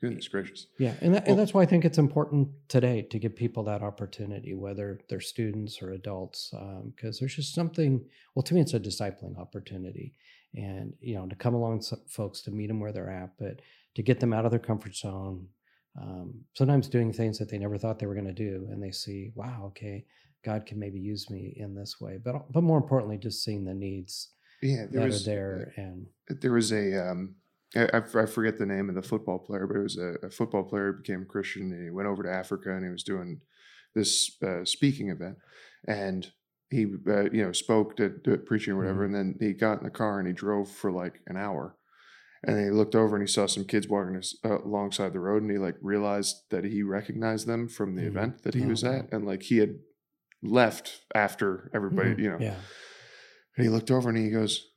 goodness 0.00 0.28
gracious. 0.28 0.66
Yeah, 0.78 0.94
and, 1.00 1.14
that, 1.14 1.24
Well- 1.24 1.32
and 1.32 1.38
that's 1.40 1.52
why 1.54 1.62
I 1.62 1.66
think 1.66 1.84
it's 1.84 1.98
important 1.98 2.48
today 2.68 3.02
to 3.02 3.18
give 3.18 3.34
people 3.34 3.64
that 3.64 3.82
opportunity, 3.82 4.54
whether 4.54 5.00
they're 5.08 5.20
students 5.20 5.82
or 5.82 5.90
adults, 5.90 6.52
because 6.94 7.18
there's 7.18 7.34
just 7.34 7.54
something. 7.54 8.04
Well, 8.34 8.42
to 8.44 8.54
me, 8.54 8.60
it's 8.60 8.74
a 8.74 8.80
discipling 8.80 9.36
opportunity, 9.38 10.14
and 10.54 10.94
you 11.00 11.16
know, 11.16 11.26
to 11.26 11.34
come 11.36 11.54
along 11.54 11.82
folks 12.08 12.42
to 12.42 12.50
meet 12.52 12.68
them 12.68 12.78
where 12.80 12.92
they're 12.92 13.10
at, 13.10 13.36
but 13.38 13.60
to 13.96 14.02
get 14.02 14.20
them 14.20 14.32
out 14.32 14.44
of 14.44 14.50
their 14.52 14.60
comfort 14.60 14.94
zone. 14.94 15.48
Um, 15.96 16.44
sometimes 16.54 16.88
doing 16.88 17.12
things 17.12 17.38
that 17.38 17.48
they 17.48 17.56
never 17.58 17.78
thought 17.78 18.00
they 18.00 18.06
were 18.06 18.14
going 18.20 18.26
to 18.26 18.32
do, 18.32 18.66
and 18.70 18.82
they 18.82 18.90
see, 18.90 19.30
wow, 19.36 19.66
okay, 19.66 20.04
God 20.44 20.66
can 20.66 20.78
maybe 20.78 21.00
use 21.00 21.30
me 21.30 21.54
in 21.56 21.74
this 21.74 22.00
way. 22.00 22.18
But 22.22 22.52
but 22.52 22.62
more 22.62 22.78
importantly, 22.78 23.18
just 23.18 23.42
seeing 23.42 23.64
the 23.64 23.74
needs 23.74 24.30
Yeah, 24.62 24.86
there 24.90 25.00
that 25.00 25.06
was 25.08 25.26
are 25.28 25.30
there, 25.30 25.72
and 25.76 26.06
there 26.28 26.52
was 26.52 26.72
a 26.72 27.10
um, 27.10 27.36
I, 27.76 27.88
I 27.96 28.26
forget 28.26 28.58
the 28.58 28.66
name 28.66 28.88
of 28.88 28.94
the 28.94 29.02
football 29.02 29.38
player, 29.38 29.66
but 29.66 29.76
it 29.76 29.82
was 29.82 29.98
a, 29.98 30.14
a 30.26 30.30
football 30.30 30.62
player 30.64 30.92
who 30.92 30.98
became 30.98 31.26
Christian 31.26 31.72
and 31.72 31.82
he 31.84 31.90
went 31.90 32.08
over 32.08 32.22
to 32.22 32.32
Africa 32.32 32.70
and 32.74 32.84
he 32.84 32.90
was 32.90 33.02
doing 33.02 33.40
this 33.94 34.36
uh, 34.42 34.64
speaking 34.64 35.08
event 35.10 35.38
and 35.86 36.32
he 36.70 36.86
uh, 37.08 37.24
you 37.30 37.44
know 37.44 37.52
spoke 37.52 37.96
to, 37.96 38.18
to 38.24 38.38
preaching 38.38 38.72
or 38.74 38.76
whatever 38.78 39.04
and 39.04 39.14
then 39.14 39.36
he 39.40 39.52
got 39.52 39.78
in 39.78 39.84
the 39.84 39.90
car 39.90 40.18
and 40.18 40.26
he 40.26 40.32
drove 40.34 40.68
for 40.70 40.90
like 40.90 41.20
an 41.26 41.36
hour 41.36 41.76
and 42.44 42.58
he 42.58 42.70
looked 42.70 42.94
over 42.94 43.16
and 43.16 43.26
he 43.26 43.32
saw 43.32 43.46
some 43.46 43.64
kids 43.64 43.88
walking 43.88 44.16
as- 44.16 44.34
uh, 44.44 44.58
alongside 44.62 45.12
the 45.12 45.20
road 45.20 45.42
and 45.42 45.50
he 45.50 45.58
like 45.58 45.76
realized 45.80 46.36
that 46.50 46.64
he 46.64 46.82
recognized 46.82 47.46
them 47.46 47.68
from 47.68 47.94
the 47.94 48.02
Mhm. 48.02 48.08
event 48.08 48.42
that 48.42 48.54
he 48.54 48.64
Oh, 48.64 48.68
was 48.68 48.84
at 48.84 49.12
and 49.12 49.24
like 49.26 49.42
he 49.44 49.58
had 49.58 49.78
left 50.44 51.00
after 51.14 51.70
everybody 51.74 52.10
Mhm. 52.10 52.18
you 52.18 52.30
know 52.30 52.38
yeah, 52.40 52.60
and 53.56 53.64
he 53.64 53.68
looked 53.70 53.90
over 53.90 54.08
and 54.08 54.18
he 54.18 54.30
goes, 54.30 54.70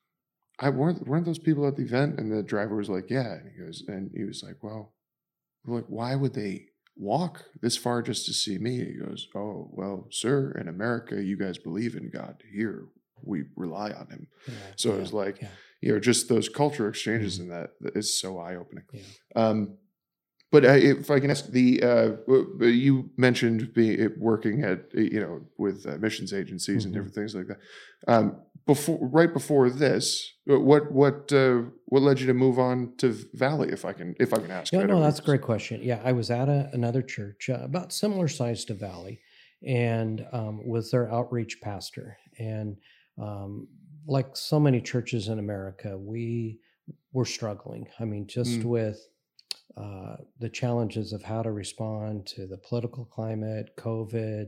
I 0.59 0.69
weren't 0.69 1.07
weren't 1.07 1.25
those 1.25 1.39
people 1.39 1.67
at 1.67 1.75
the 1.75 1.83
event? 1.83 2.19
And 2.19 2.31
the 2.31 2.41
driver 2.41 2.75
was 2.75 2.89
like, 2.89 3.09
Yeah. 3.09 3.33
And 3.33 3.51
he 3.51 3.59
goes, 3.63 3.83
and 3.87 4.09
he 4.15 4.23
was 4.23 4.41
like, 4.43 4.63
Well, 4.63 4.93
like, 5.65 5.85
why 5.87 6.15
would 6.15 6.33
they 6.33 6.67
walk 6.95 7.45
this 7.61 7.75
far 7.77 8.01
just 8.01 8.25
to 8.25 8.33
see 8.33 8.57
me? 8.57 8.77
He 8.83 8.93
goes, 8.93 9.27
Oh, 9.35 9.69
well, 9.71 10.07
sir, 10.09 10.51
in 10.59 10.67
America, 10.67 11.21
you 11.23 11.37
guys 11.37 11.57
believe 11.57 11.95
in 11.95 12.09
God. 12.09 12.41
Here 12.51 12.85
we 13.23 13.43
rely 13.55 13.91
on 13.91 14.07
him. 14.09 14.27
yeah, 14.47 14.53
So 14.77 14.93
it 14.95 14.99
was 14.99 15.13
like, 15.13 15.41
yeah. 15.41 15.49
You 15.79 15.93
know, 15.93 15.99
just 15.99 16.27
those 16.27 16.49
culture 16.49 16.87
exchanges 16.89 17.37
Mhm. 17.37 17.41
in 17.41 17.47
that 17.49 17.69
is 17.95 18.19
so 18.19 18.39
eye 18.39 18.55
opening. 18.55 18.85
Yeah. 18.93 19.01
Um, 19.35 19.77
but 20.57 20.65
uh, 20.65 20.73
if 20.73 21.11
I 21.11 21.19
can 21.19 21.29
ask 21.29 21.51
the, 21.51 21.83
uh, 21.83 22.65
you 22.65 23.11
mentioned 23.15 23.75
be, 23.75 24.07
working 24.17 24.63
at 24.63 24.91
you 24.91 25.19
know 25.19 25.41
with 25.59 25.85
uh, 25.85 25.97
missions 25.99 26.33
agencies 26.33 26.77
mm-hmm. 26.77 26.85
and 26.87 26.93
different 26.95 27.13
things 27.13 27.35
like 27.35 27.45
that. 27.45 27.59
Um, 28.07 28.41
before, 28.65 28.97
right 28.99 29.31
before 29.31 29.69
this, 29.69 30.33
what 30.45 30.91
what 30.91 31.31
uh, 31.31 31.61
what 31.85 32.01
led 32.01 32.19
you 32.19 32.25
to 32.25 32.33
move 32.33 32.57
on 32.57 32.95
to 32.97 33.15
Valley? 33.35 33.69
If 33.71 33.85
I 33.85 33.93
can, 33.93 34.15
if 34.19 34.33
I 34.33 34.37
can 34.37 34.49
ask. 34.49 34.73
Yeah, 34.73 34.81
no, 34.87 34.99
that's 34.99 35.19
a 35.19 35.21
great 35.21 35.43
question. 35.43 35.79
Yeah, 35.83 36.01
I 36.03 36.11
was 36.13 36.31
at 36.31 36.49
a, 36.49 36.71
another 36.73 37.03
church 37.03 37.51
uh, 37.51 37.59
about 37.61 37.93
similar 37.93 38.27
size 38.27 38.65
to 38.65 38.73
Valley, 38.73 39.21
and 39.63 40.25
um, 40.31 40.67
was 40.67 40.89
their 40.89 41.07
outreach 41.13 41.61
pastor. 41.61 42.17
And 42.39 42.77
um, 43.21 43.67
like 44.07 44.35
so 44.35 44.59
many 44.59 44.81
churches 44.81 45.27
in 45.27 45.37
America, 45.37 45.95
we 45.95 46.57
were 47.13 47.25
struggling. 47.25 47.89
I 47.99 48.05
mean, 48.05 48.25
just 48.25 48.61
mm. 48.61 48.63
with 48.63 49.07
uh, 49.77 50.15
the 50.39 50.49
challenges 50.49 51.13
of 51.13 51.21
how 51.21 51.43
to 51.43 51.51
respond 51.51 52.25
to 52.25 52.47
the 52.47 52.57
political 52.57 53.05
climate, 53.05 53.69
COVID, 53.77 54.47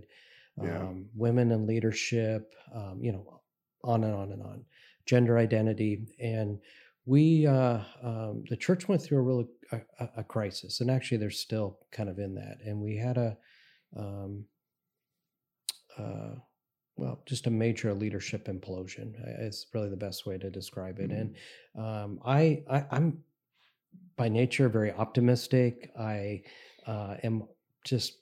yeah. 0.62 0.80
um, 0.80 1.06
women 1.16 1.52
in 1.52 1.68
leadership, 1.68 2.54
um, 2.74 3.00
you 3.02 3.12
know, 3.12 3.42
on 3.84 4.04
and 4.04 4.16
on 4.16 4.32
and 4.32 4.42
on, 4.42 4.66
gender 5.06 5.38
identity, 5.38 6.08
and 6.20 6.60
we 7.06 7.46
uh, 7.46 7.80
um, 8.04 8.44
the 8.50 8.58
church 8.58 8.88
went 8.88 9.02
through 9.02 9.20
a 9.20 9.22
really 9.22 9.48
a, 9.72 10.10
a, 10.18 10.24
crisis, 10.24 10.82
and 10.82 10.90
actually 10.90 11.18
they're 11.18 11.30
still 11.30 11.78
kind 11.92 12.10
of 12.10 12.18
in 12.18 12.36
that, 12.36 12.58
and 12.66 12.80
we 12.80 12.98
had 12.98 13.18
a 13.18 13.38
um, 13.96 14.46
uh, 15.98 16.36
well, 17.00 17.22
just 17.26 17.48
a 17.48 17.50
major 17.52 17.94
leadership 17.94 18.48
implosion. 18.48 19.14
It's 19.40 19.68
really 19.74 19.90
the 19.90 19.96
best 19.96 20.26
way 20.26 20.38
to 20.38 20.50
describe 20.50 21.00
it. 21.00 21.12
Mm-hmm. 21.12 21.22
And 21.22 21.36
um, 21.86 22.20
I, 22.26 22.64
I, 22.70 22.86
am 22.92 23.20
by 24.18 24.30
nature 24.30 24.70
very 24.70 24.92
optimistic. 24.92 25.92
I 26.00 26.44
uh, 26.86 27.16
am 27.24 27.44
just 27.86 28.18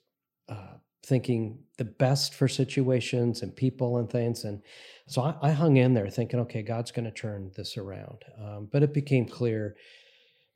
uh, 0.48 0.76
thinking 1.04 1.58
the 1.76 1.84
best 1.84 2.34
for 2.34 2.48
situations 2.48 3.42
and 3.42 3.54
people 3.54 3.98
and 3.98 4.10
things. 4.10 4.44
And 4.44 4.62
so 5.06 5.22
I, 5.22 5.34
I 5.42 5.50
hung 5.50 5.76
in 5.76 5.94
there 5.94 6.08
thinking, 6.08 6.40
okay, 6.40 6.62
God's 6.62 6.92
going 6.92 7.06
to 7.06 7.10
turn 7.10 7.50
this 7.56 7.76
around. 7.76 8.24
Um, 8.40 8.68
but 8.70 8.82
it 8.82 8.92
became 8.92 9.26
clear 9.26 9.76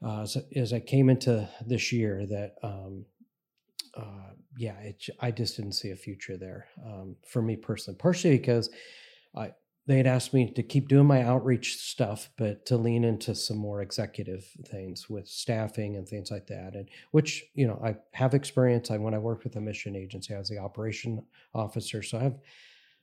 uh, 0.05 0.23
as, 0.23 0.37
as, 0.57 0.73
I 0.73 0.81
came 0.81 1.09
into 1.09 1.49
this 1.65 1.93
year 1.93 2.27
that 2.27 2.55
um, 2.63 3.05
uh, 3.97 4.33
yeah, 4.57 4.79
it, 4.81 5.05
I 5.21 5.31
just 5.31 5.57
didn't 5.57 5.73
see 5.73 5.91
a 5.91 5.97
future 5.97 6.37
there 6.37 6.67
um, 6.85 7.17
for 7.27 7.41
me 7.41 7.57
personally. 7.57 7.99
Partially 7.99 8.37
because 8.37 8.69
I 9.37 9.53
they 9.87 9.97
had 9.97 10.07
asked 10.07 10.33
me 10.33 10.49
to 10.53 10.63
keep 10.63 10.89
doing 10.89 11.07
my 11.07 11.23
outreach 11.23 11.77
stuff, 11.77 12.31
but 12.37 12.65
to 12.67 12.77
lean 12.77 13.03
into 13.03 13.35
some 13.35 13.57
more 13.57 13.83
executive 13.83 14.47
things 14.67 15.11
with 15.11 15.27
staffing 15.27 15.97
and 15.97 16.09
things 16.09 16.31
like 16.31 16.47
that. 16.47 16.75
And 16.75 16.89
which 17.11 17.45
you 17.55 17.67
know 17.67 17.81
I 17.85 17.97
have 18.13 18.35
experience. 18.35 18.91
I 18.91 18.99
when 18.99 19.15
I 19.15 19.19
worked 19.19 19.45
with 19.45 19.57
a 19.57 19.61
mission 19.61 19.97
agency, 19.97 20.35
I 20.35 20.39
was 20.39 20.49
the 20.49 20.59
operation 20.59 21.25
officer, 21.55 22.03
so 22.03 22.19
I 22.19 22.23
have 22.23 22.39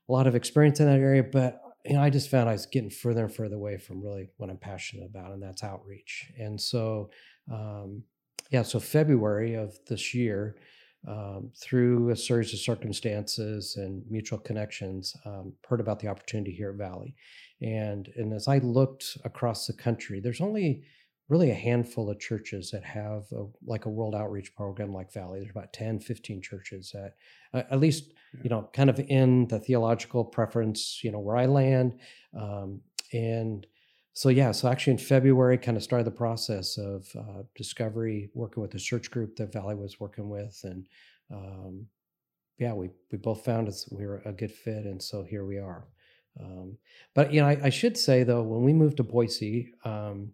a 0.07 0.12
lot 0.12 0.27
of 0.27 0.36
experience 0.36 0.79
in 0.79 0.86
that 0.86 1.00
area. 1.00 1.24
But 1.24 1.62
you 1.86 1.93
know, 1.93 2.01
I 2.01 2.09
just 2.09 2.29
found 2.29 2.50
I 2.50 2.53
was 2.53 2.65
getting 2.65 2.89
further 2.89 3.25
and 3.25 3.33
further 3.33 3.55
away 3.55 3.77
from 3.77 4.01
really 4.01 4.29
what 4.38 4.50
I'm 4.50 4.57
passionate 4.57 5.05
about, 5.05 5.31
and 5.31 5.43
that's 5.43 5.63
outreach. 5.63 6.31
And 6.38 6.59
so, 6.59 7.09
um, 7.51 8.03
yeah, 8.51 8.63
so 8.63 8.79
February 8.79 9.55
of 9.55 9.77
this 9.88 10.13
year 10.13 10.55
um, 11.08 11.51
through 11.56 12.10
a 12.10 12.15
series 12.15 12.53
of 12.53 12.60
circumstances 12.60 13.75
and 13.77 14.03
mutual 14.10 14.39
connections, 14.39 15.15
um, 15.25 15.53
heard 15.68 15.79
about 15.79 16.00
the 16.00 16.08
opportunity 16.08 16.51
here 16.51 16.72
at 16.72 16.75
Valley. 16.75 17.15
And, 17.62 18.10
and 18.15 18.34
as 18.34 18.48
I 18.48 18.60
looked 18.60 19.18
across 19.24 19.68
the 19.68 19.74
country, 19.74 20.20
there's 20.20 20.41
only 20.41 20.84
really 21.29 21.51
a 21.51 21.56
handful 21.56 22.10
of 22.10 22.20
churches 22.20 22.72
that 22.72 22.84
have 22.84 23.32
a, 23.32 23.46
like 23.65 23.86
a 23.86 23.89
world 23.89 24.15
outreach 24.15 24.53
program 24.56 24.91
like 24.91 25.13
Valley. 25.13 25.39
There's 25.39 25.51
about 25.51 25.72
10, 25.74 26.00
15 26.00 26.41
churches 26.41 26.91
that, 26.94 27.13
uh, 27.53 27.63
at 27.72 27.79
least, 27.79 28.13
yeah. 28.34 28.41
you 28.44 28.50
know, 28.50 28.70
kind 28.74 28.89
of 28.89 29.00
in 29.00 29.48
the 29.48 29.60
theological 29.60 30.25
preference, 30.25 31.01
you 31.03 31.12
know, 31.12 31.20
where 31.20 31.38
I 31.38 31.46
land. 31.46 32.00
Um, 32.38 32.82
and 33.13 33.65
so 34.19 34.27
yeah, 34.27 34.51
so 34.51 34.67
actually 34.67 34.91
in 34.91 34.97
February, 34.97 35.57
kind 35.57 35.77
of 35.77 35.83
started 35.83 36.03
the 36.03 36.11
process 36.11 36.77
of 36.77 37.07
uh, 37.17 37.43
discovery, 37.55 38.29
working 38.33 38.59
with 38.59 38.71
the 38.71 38.77
search 38.77 39.09
group 39.09 39.38
that 39.38 39.53
Valley 39.53 39.75
was 39.75 40.01
working 40.01 40.27
with, 40.27 40.59
and 40.65 40.89
um, 41.31 41.85
yeah, 42.57 42.73
we 42.73 42.89
we 43.13 43.17
both 43.17 43.45
found 43.45 43.69
us 43.69 43.88
we 43.93 44.05
were 44.05 44.21
a 44.25 44.33
good 44.33 44.51
fit, 44.51 44.83
and 44.83 45.01
so 45.01 45.23
here 45.23 45.45
we 45.45 45.57
are. 45.57 45.88
Um, 46.38 46.77
but 47.15 47.31
you 47.31 47.39
know, 47.39 47.47
I, 47.47 47.59
I, 47.63 47.69
should 47.69 47.97
say 47.97 48.23
though, 48.23 48.43
when 48.43 48.63
we 48.63 48.73
moved 48.73 48.97
to 48.97 49.03
Boise, 49.03 49.73
um, 49.85 50.33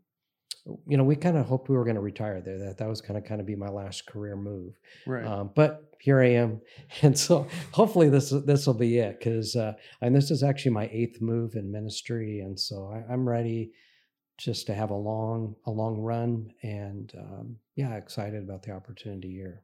you 0.88 0.98
know, 0.98 1.04
we 1.04 1.16
kind 1.16 1.38
of 1.38 1.46
hoped 1.46 1.70
we 1.70 1.78
were 1.78 1.84
going 1.84 1.94
to 1.94 2.02
retire 2.02 2.42
there. 2.42 2.58
That 2.58 2.80
that 2.80 2.90
was 2.90 3.02
going 3.02 3.22
to 3.22 3.28
kind 3.28 3.40
of 3.40 3.46
be 3.46 3.56
my 3.56 3.70
last 3.70 4.08
career 4.08 4.36
move. 4.36 4.80
Right. 5.06 5.28
Um, 5.28 5.52
but 5.54 5.85
here 6.00 6.20
I 6.20 6.32
am, 6.32 6.62
and 7.02 7.18
so 7.18 7.48
hopefully 7.72 8.10
this 8.10 8.30
this 8.30 8.68
will 8.68 8.74
be 8.74 8.98
it. 9.00 9.20
Because 9.20 9.56
uh, 9.56 9.74
and 10.02 10.16
this 10.16 10.32
is 10.32 10.44
actually 10.44 10.72
my 10.72 10.90
eighth 10.92 11.22
move 11.22 11.56
in 11.56 11.72
ministry, 11.72 12.40
and 12.40 12.60
so 12.60 12.92
I, 12.92 13.14
am 13.14 13.28
ready 13.28 13.72
just 14.38 14.68
to 14.68 14.74
have 14.74 14.90
a 14.90 14.96
long 14.96 15.56
a 15.66 15.72
long 15.72 16.00
run. 16.00 16.52
And 16.64 17.12
um, 17.18 17.58
yeah, 17.76 17.96
excited 17.96 18.44
about 18.44 18.64
the 18.64 18.72
opportunity 18.72 19.32
here. 19.32 19.64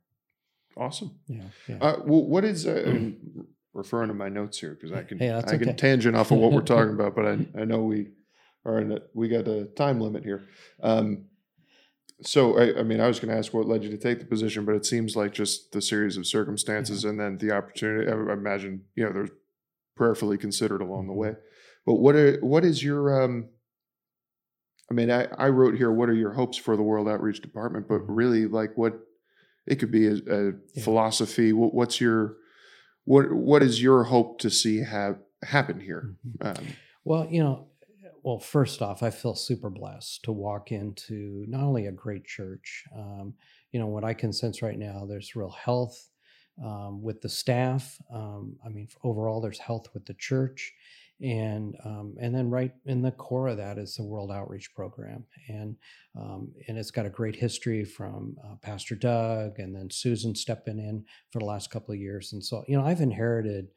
Awesome. 0.78 1.20
Yeah. 1.28 1.44
yeah. 1.68 1.78
Uh, 1.82 2.00
well, 2.06 2.24
what 2.24 2.46
is 2.46 2.66
uh, 2.66 3.10
referring 3.74 4.08
to 4.08 4.14
my 4.14 4.30
notes 4.30 4.60
here 4.60 4.74
because 4.74 4.92
I 4.92 5.04
can 5.04 5.18
hey, 5.18 5.32
I 5.32 5.40
okay. 5.40 5.58
can 5.58 5.76
tangent 5.76 6.16
off 6.16 6.32
of 6.32 6.38
what 6.38 6.52
we're 6.52 6.62
talking 6.62 6.94
about, 6.94 7.16
but 7.16 7.26
I 7.26 7.46
I 7.60 7.66
know 7.66 7.84
we 7.84 8.08
are 8.66 8.80
in 8.80 8.92
a, 8.92 9.00
we 9.14 9.28
got 9.28 9.48
a 9.48 9.66
time 9.66 10.00
limit 10.00 10.24
here. 10.24 10.48
Um, 10.82 11.26
so 12.24 12.58
I, 12.58 12.80
I, 12.80 12.84
mean, 12.84 13.02
I 13.02 13.08
was 13.08 13.20
going 13.20 13.32
to 13.32 13.38
ask 13.38 13.54
what 13.54 13.68
led 13.68 13.84
you 13.84 13.90
to 13.90 13.98
take 13.98 14.20
the 14.20 14.26
position, 14.26 14.66
but 14.66 14.76
it 14.76 14.86
seems 14.86 15.16
like 15.16 15.34
just 15.34 15.72
the 15.72 15.82
series 15.82 16.18
of 16.18 16.28
circumstances 16.28 17.04
and 17.04 17.20
then 17.20 17.38
the 17.38 17.52
opportunity. 17.52 18.12
I 18.12 18.34
imagine 18.34 18.84
you 18.96 19.06
know 19.06 19.12
there's 19.12 19.32
prayerfully 19.96 20.38
considered 20.38 20.82
along 20.82 21.08
the 21.08 21.14
mm-hmm. 21.14 21.22
way. 21.22 21.36
But 21.86 21.96
what 21.96 22.16
are 22.16 22.38
what 22.40 22.64
is 22.64 22.84
your 22.84 23.24
um, 23.24 23.50
I 24.92 24.94
mean, 24.94 25.10
I, 25.10 25.28
I 25.38 25.48
wrote 25.48 25.76
here, 25.76 25.90
what 25.90 26.10
are 26.10 26.14
your 26.14 26.34
hopes 26.34 26.58
for 26.58 26.76
the 26.76 26.84
World 26.84 27.08
Outreach 27.08 27.42
Department? 27.42 27.88
But 27.88 28.02
mm-hmm. 28.02 28.12
really, 28.12 28.46
like, 28.46 28.72
what 28.76 29.00
it 29.66 29.78
could 29.78 29.92
be 29.92 30.08
a, 30.08 30.16
a 30.16 30.46
yeah. 30.74 30.84
philosophy. 30.84 31.54
What, 31.54 31.74
what's 31.74 32.02
your 32.02 32.36
what 33.06 33.32
what 33.32 33.64
is 33.64 33.82
your 33.82 34.04
hope 34.04 34.40
to 34.40 34.50
see 34.50 34.84
have 34.84 35.18
happen 35.44 35.80
here? 35.80 36.16
Mm-hmm. 36.28 36.48
Um, 36.48 36.74
well, 37.06 37.28
you 37.30 37.42
know, 37.42 37.68
well, 38.24 38.40
first 38.40 38.82
off, 38.82 39.04
I 39.04 39.10
feel 39.10 39.36
super 39.36 39.70
blessed 39.70 40.24
to 40.24 40.32
walk 40.32 40.72
into 40.72 41.46
not 41.48 41.64
only 41.64 41.88
a 41.88 41.92
great 41.92 42.26
church, 42.26 42.84
um, 42.96 43.34
you 43.72 43.80
know, 43.80 43.88
what 43.88 44.04
I 44.04 44.14
can 44.14 44.32
sense 44.32 44.62
right 44.62 44.78
now, 44.78 45.06
there's 45.08 45.36
real 45.36 45.52
health 45.52 46.10
um, 46.64 47.02
with 47.02 47.22
the 47.22 47.30
staff. 47.30 47.98
Um, 48.14 48.56
I 48.66 48.70
mean, 48.70 48.88
overall, 49.04 49.42
there's 49.42 49.60
health 49.60 49.88
with 49.94 50.06
the 50.06 50.14
church. 50.14 50.74
And 51.22 51.76
um, 51.86 52.16
and 52.20 52.34
then 52.34 52.50
right 52.50 52.72
in 52.86 53.04
the 53.04 53.12
core 53.12 53.50
of 53.50 53.58
that 53.58 53.78
is 53.78 53.96
the 53.96 54.04
World 54.04 54.32
Outreach 54.32 54.74
Program, 54.74 55.24
and 55.48 55.76
um, 56.20 56.52
and 56.68 56.80
it's 56.80 56.90
got 56.90 57.06
a 57.06 57.12
great 57.12 57.36
history 57.36 57.86
from 57.86 58.36
uh, 58.44 58.56
Pastor 58.64 58.96
Doug, 58.96 59.60
and 59.60 59.76
then 59.76 59.88
Susan 59.92 60.34
stepping 60.34 60.80
in 60.80 61.06
for 61.32 61.38
the 61.38 61.46
last 61.46 61.70
couple 61.70 61.94
of 61.94 62.00
years, 62.00 62.34
and 62.34 62.44
so 62.44 62.64
you 62.68 62.76
know 62.76 62.84
I've 62.84 63.02
inherited 63.02 63.68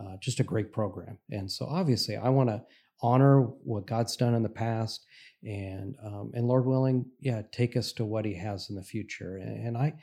uh, 0.00 0.16
just 0.18 0.40
a 0.40 0.44
great 0.44 0.72
program, 0.72 1.18
and 1.30 1.52
so 1.52 1.66
obviously 1.66 2.16
I 2.16 2.30
want 2.30 2.48
to 2.48 2.62
honor 3.02 3.42
what 3.42 3.86
God's 3.86 4.16
done 4.16 4.34
in 4.34 4.42
the 4.42 4.48
past, 4.48 5.06
and 5.42 5.96
um, 6.04 6.32
and 6.34 6.46
Lord 6.46 6.66
willing, 6.66 7.06
yeah, 7.20 7.42
take 7.52 7.76
us 7.76 7.92
to 7.94 8.04
what 8.04 8.24
He 8.24 8.34
has 8.34 8.70
in 8.70 8.76
the 8.76 8.82
future. 8.82 9.36
And, 9.36 9.66
and 9.66 9.76
I, 9.76 9.94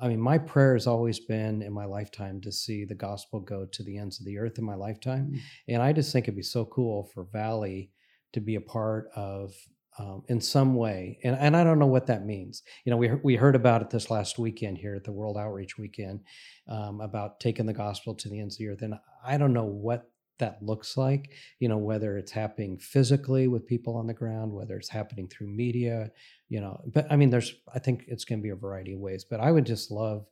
I 0.00 0.08
mean, 0.08 0.20
my 0.20 0.38
prayer 0.38 0.74
has 0.74 0.86
always 0.86 1.20
been 1.20 1.62
in 1.62 1.72
my 1.72 1.84
lifetime 1.84 2.40
to 2.42 2.52
see 2.52 2.84
the 2.84 2.94
gospel 2.94 3.40
go 3.40 3.66
to 3.66 3.82
the 3.82 3.98
ends 3.98 4.20
of 4.20 4.26
the 4.26 4.38
earth 4.38 4.58
in 4.58 4.64
my 4.64 4.74
lifetime, 4.74 5.26
mm-hmm. 5.26 5.38
and 5.68 5.82
I 5.82 5.92
just 5.92 6.12
think 6.12 6.24
it'd 6.24 6.36
be 6.36 6.42
so 6.42 6.64
cool 6.64 7.10
for 7.14 7.24
Valley 7.32 7.90
to 8.32 8.40
be 8.40 8.56
a 8.56 8.60
part 8.60 9.08
of 9.16 9.52
um, 9.98 10.22
in 10.28 10.40
some 10.40 10.74
way. 10.74 11.18
And, 11.24 11.36
and 11.36 11.56
I 11.56 11.64
don't 11.64 11.78
know 11.78 11.86
what 11.86 12.06
that 12.06 12.24
means. 12.24 12.62
You 12.84 12.90
know, 12.90 12.96
we, 12.96 13.10
we 13.22 13.36
heard 13.36 13.56
about 13.56 13.82
it 13.82 13.90
this 13.90 14.10
last 14.10 14.38
weekend 14.38 14.78
here 14.78 14.94
at 14.94 15.04
the 15.04 15.12
World 15.12 15.36
Outreach 15.36 15.76
Weekend 15.76 16.20
um, 16.68 17.00
about 17.00 17.40
taking 17.40 17.66
the 17.66 17.72
gospel 17.72 18.14
to 18.14 18.28
the 18.28 18.40
ends 18.40 18.54
of 18.54 18.58
the 18.58 18.68
earth. 18.68 18.82
And 18.82 18.94
I 19.24 19.36
don't 19.36 19.52
know 19.52 19.64
what 19.64 20.08
that 20.38 20.62
looks 20.62 20.96
like 20.96 21.30
you 21.58 21.68
know 21.68 21.78
whether 21.78 22.16
it's 22.16 22.32
happening 22.32 22.78
physically 22.78 23.48
with 23.48 23.66
people 23.66 23.96
on 23.96 24.06
the 24.06 24.14
ground 24.14 24.52
whether 24.52 24.76
it's 24.76 24.88
happening 24.88 25.28
through 25.28 25.46
media 25.46 26.10
you 26.48 26.60
know 26.60 26.80
but 26.86 27.06
i 27.10 27.16
mean 27.16 27.30
there's 27.30 27.54
i 27.74 27.78
think 27.78 28.04
it's 28.08 28.24
going 28.24 28.38
to 28.38 28.42
be 28.42 28.50
a 28.50 28.56
variety 28.56 28.94
of 28.94 29.00
ways 29.00 29.24
but 29.24 29.40
i 29.40 29.50
would 29.50 29.66
just 29.66 29.90
love 29.90 30.26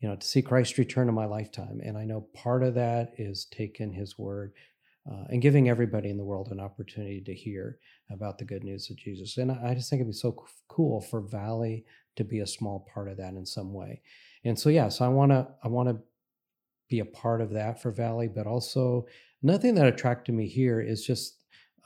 you 0.00 0.08
know 0.08 0.16
to 0.16 0.26
see 0.26 0.42
christ 0.42 0.78
return 0.78 1.08
in 1.08 1.14
my 1.14 1.26
lifetime 1.26 1.80
and 1.82 1.96
i 1.96 2.04
know 2.04 2.26
part 2.34 2.62
of 2.62 2.74
that 2.74 3.12
is 3.18 3.46
taking 3.50 3.92
his 3.92 4.18
word 4.18 4.52
uh, 5.10 5.24
and 5.30 5.40
giving 5.40 5.68
everybody 5.68 6.10
in 6.10 6.18
the 6.18 6.24
world 6.24 6.48
an 6.50 6.60
opportunity 6.60 7.22
to 7.22 7.34
hear 7.34 7.78
about 8.10 8.38
the 8.38 8.44
good 8.44 8.64
news 8.64 8.90
of 8.90 8.96
jesus 8.96 9.36
and 9.38 9.50
i, 9.50 9.70
I 9.70 9.74
just 9.74 9.90
think 9.90 10.00
it'd 10.00 10.12
be 10.12 10.16
so 10.16 10.44
cool 10.68 11.00
for 11.00 11.20
valley 11.20 11.84
to 12.16 12.24
be 12.24 12.40
a 12.40 12.46
small 12.46 12.86
part 12.92 13.08
of 13.08 13.16
that 13.18 13.34
in 13.34 13.46
some 13.46 13.72
way 13.72 14.02
and 14.44 14.58
so 14.58 14.68
yeah 14.68 14.88
so 14.88 15.04
i 15.04 15.08
want 15.08 15.30
to 15.30 15.46
i 15.62 15.68
want 15.68 15.88
to 15.88 15.98
be 16.88 17.00
a 17.00 17.04
part 17.04 17.40
of 17.40 17.50
that 17.50 17.80
for 17.82 17.90
valley 17.90 18.28
but 18.28 18.46
also 18.46 19.06
Nothing 19.42 19.74
that 19.76 19.86
attracted 19.86 20.34
me 20.34 20.46
here 20.46 20.80
is 20.80 21.04
just 21.04 21.36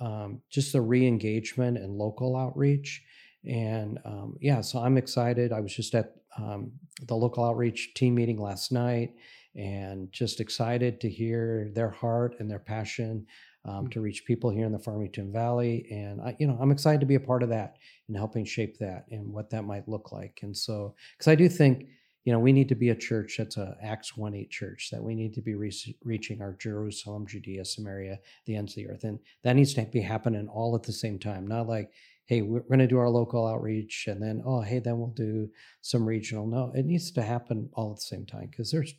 um, 0.01 0.41
just 0.51 0.73
the 0.73 0.81
re-engagement 0.81 1.79
and 1.79 1.97
local 1.97 2.37
outreach. 2.37 3.03
And 3.45 3.99
um, 4.05 4.37
yeah, 4.41 4.61
so 4.61 4.81
I'm 4.81 4.97
excited. 4.97 5.53
I 5.53 5.61
was 5.61 5.75
just 5.75 5.95
at 5.95 6.15
um, 6.37 6.73
the 7.07 7.15
local 7.15 7.45
outreach 7.45 7.95
team 7.95 8.15
meeting 8.15 8.41
last 8.41 8.73
night 8.73 9.15
and 9.55 10.11
just 10.13 10.41
excited 10.41 11.01
to 11.01 11.09
hear 11.09 11.71
their 11.75 11.91
heart 11.91 12.37
and 12.39 12.51
their 12.51 12.59
passion 12.59 13.27
um, 13.65 13.89
to 13.91 14.01
reach 14.01 14.25
people 14.25 14.51
here 14.51 14.67
in 14.67 14.73
the 14.73 14.79
Farmington 14.79 15.33
Valley. 15.33 15.87
And 15.91 16.21
I, 16.21 16.35
you 16.39 16.47
know, 16.47 16.59
I'm 16.61 16.73
excited 16.73 17.01
to 17.01 17.07
be 17.07 17.17
a 17.17 17.21
part 17.21 17.43
of 17.43 17.49
that 17.51 17.77
and 18.09 18.17
helping 18.17 18.45
shape 18.45 18.79
that 18.79 19.05
and 19.11 19.33
what 19.33 19.51
that 19.51 19.63
might 19.63 19.89
look 19.89 20.11
like. 20.11 20.41
And 20.43 20.57
so, 20.57 20.95
because 21.17 21.29
I 21.29 21.35
do 21.35 21.49
think, 21.49 21.87
you 22.25 22.33
know, 22.33 22.39
we 22.39 22.53
need 22.53 22.69
to 22.69 22.75
be 22.77 22.91
a 22.91 22.95
church 22.95 23.37
that's 23.39 23.57
a 23.57 23.77
Acts 23.83 24.17
1 24.17 24.35
8 24.35 24.51
church, 24.51 24.89
that 24.93 25.03
we 25.03 25.15
need 25.15 25.35
to 25.35 25.43
be 25.43 25.55
re- 25.55 25.97
reaching 26.05 26.41
our 26.41 26.55
Jerusalem, 26.55 27.27
Judea, 27.27 27.65
Samaria, 27.65 28.19
the 28.47 28.57
ends 28.57 28.73
of 28.73 28.77
the 28.77 28.89
earth. 28.89 29.05
And 29.05 29.19
that 29.43 29.57
needs 29.57 29.75
to 29.75 29.83
be 29.85 30.01
happening 30.01 30.49
all 30.49 30.75
at 30.77 30.85
the 30.85 30.93
same 30.93 31.19
time, 31.19 31.47
not 31.47 31.67
like, 31.67 31.93
hey, 32.27 32.43
we're 32.43 32.61
going 32.61 32.79
to 32.79 32.87
do 32.87 32.99
our 32.99 33.09
local 33.11 33.47
outreach 33.47 34.07
and 34.07 34.23
then, 34.23 34.43
oh, 34.47 34.61
hey, 34.61 34.79
then 34.79 34.99
we'll 34.99 35.09
do 35.09 35.49
some 35.81 36.07
regional. 36.07 36.47
No, 36.47 36.73
it 36.75 36.87
needs 36.87 37.11
to 37.13 37.23
happen 37.23 37.69
all 37.75 37.91
at 37.91 37.97
the 37.97 38.03
same 38.03 38.25
time 38.27 38.47
because 38.51 38.71
there's 38.71 38.95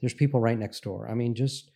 there's 0.00 0.14
people 0.14 0.40
right 0.40 0.58
next 0.58 0.82
door. 0.82 1.08
I 1.08 1.14
mean, 1.14 1.34
just 1.34 1.70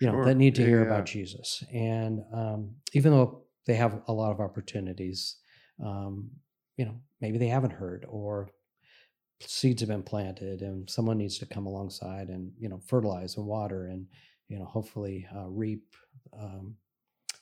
you 0.00 0.06
know, 0.08 0.14
Sure. 0.14 0.24
that 0.24 0.34
need 0.36 0.54
to 0.56 0.62
Yeah, 0.62 0.68
hear 0.68 0.80
yeah. 0.80 0.86
about 0.86 1.06
Jesus. 1.06 1.62
And 1.72 2.22
um, 2.32 2.74
even 2.94 3.12
though 3.12 3.44
they 3.66 3.74
have 3.76 4.02
a 4.08 4.12
lot 4.12 4.32
of 4.32 4.40
opportunities, 4.40 5.36
um, 5.84 6.30
you 6.76 6.84
know, 6.86 7.00
maybe 7.20 7.38
they 7.38 7.48
haven't 7.48 7.72
heard 7.72 8.06
or 8.08 8.50
seeds 9.40 9.80
have 9.80 9.88
been 9.88 10.02
planted 10.02 10.62
and 10.62 10.88
someone 10.88 11.18
needs 11.18 11.38
to 11.38 11.46
come 11.46 11.66
alongside 11.66 12.28
and, 12.28 12.52
you 12.58 12.68
know, 12.68 12.80
fertilize 12.86 13.36
and 13.36 13.46
water 13.46 13.86
and, 13.86 14.06
you 14.48 14.58
know, 14.58 14.64
hopefully 14.64 15.26
uh, 15.34 15.46
reap 15.48 15.84
um, 16.38 16.74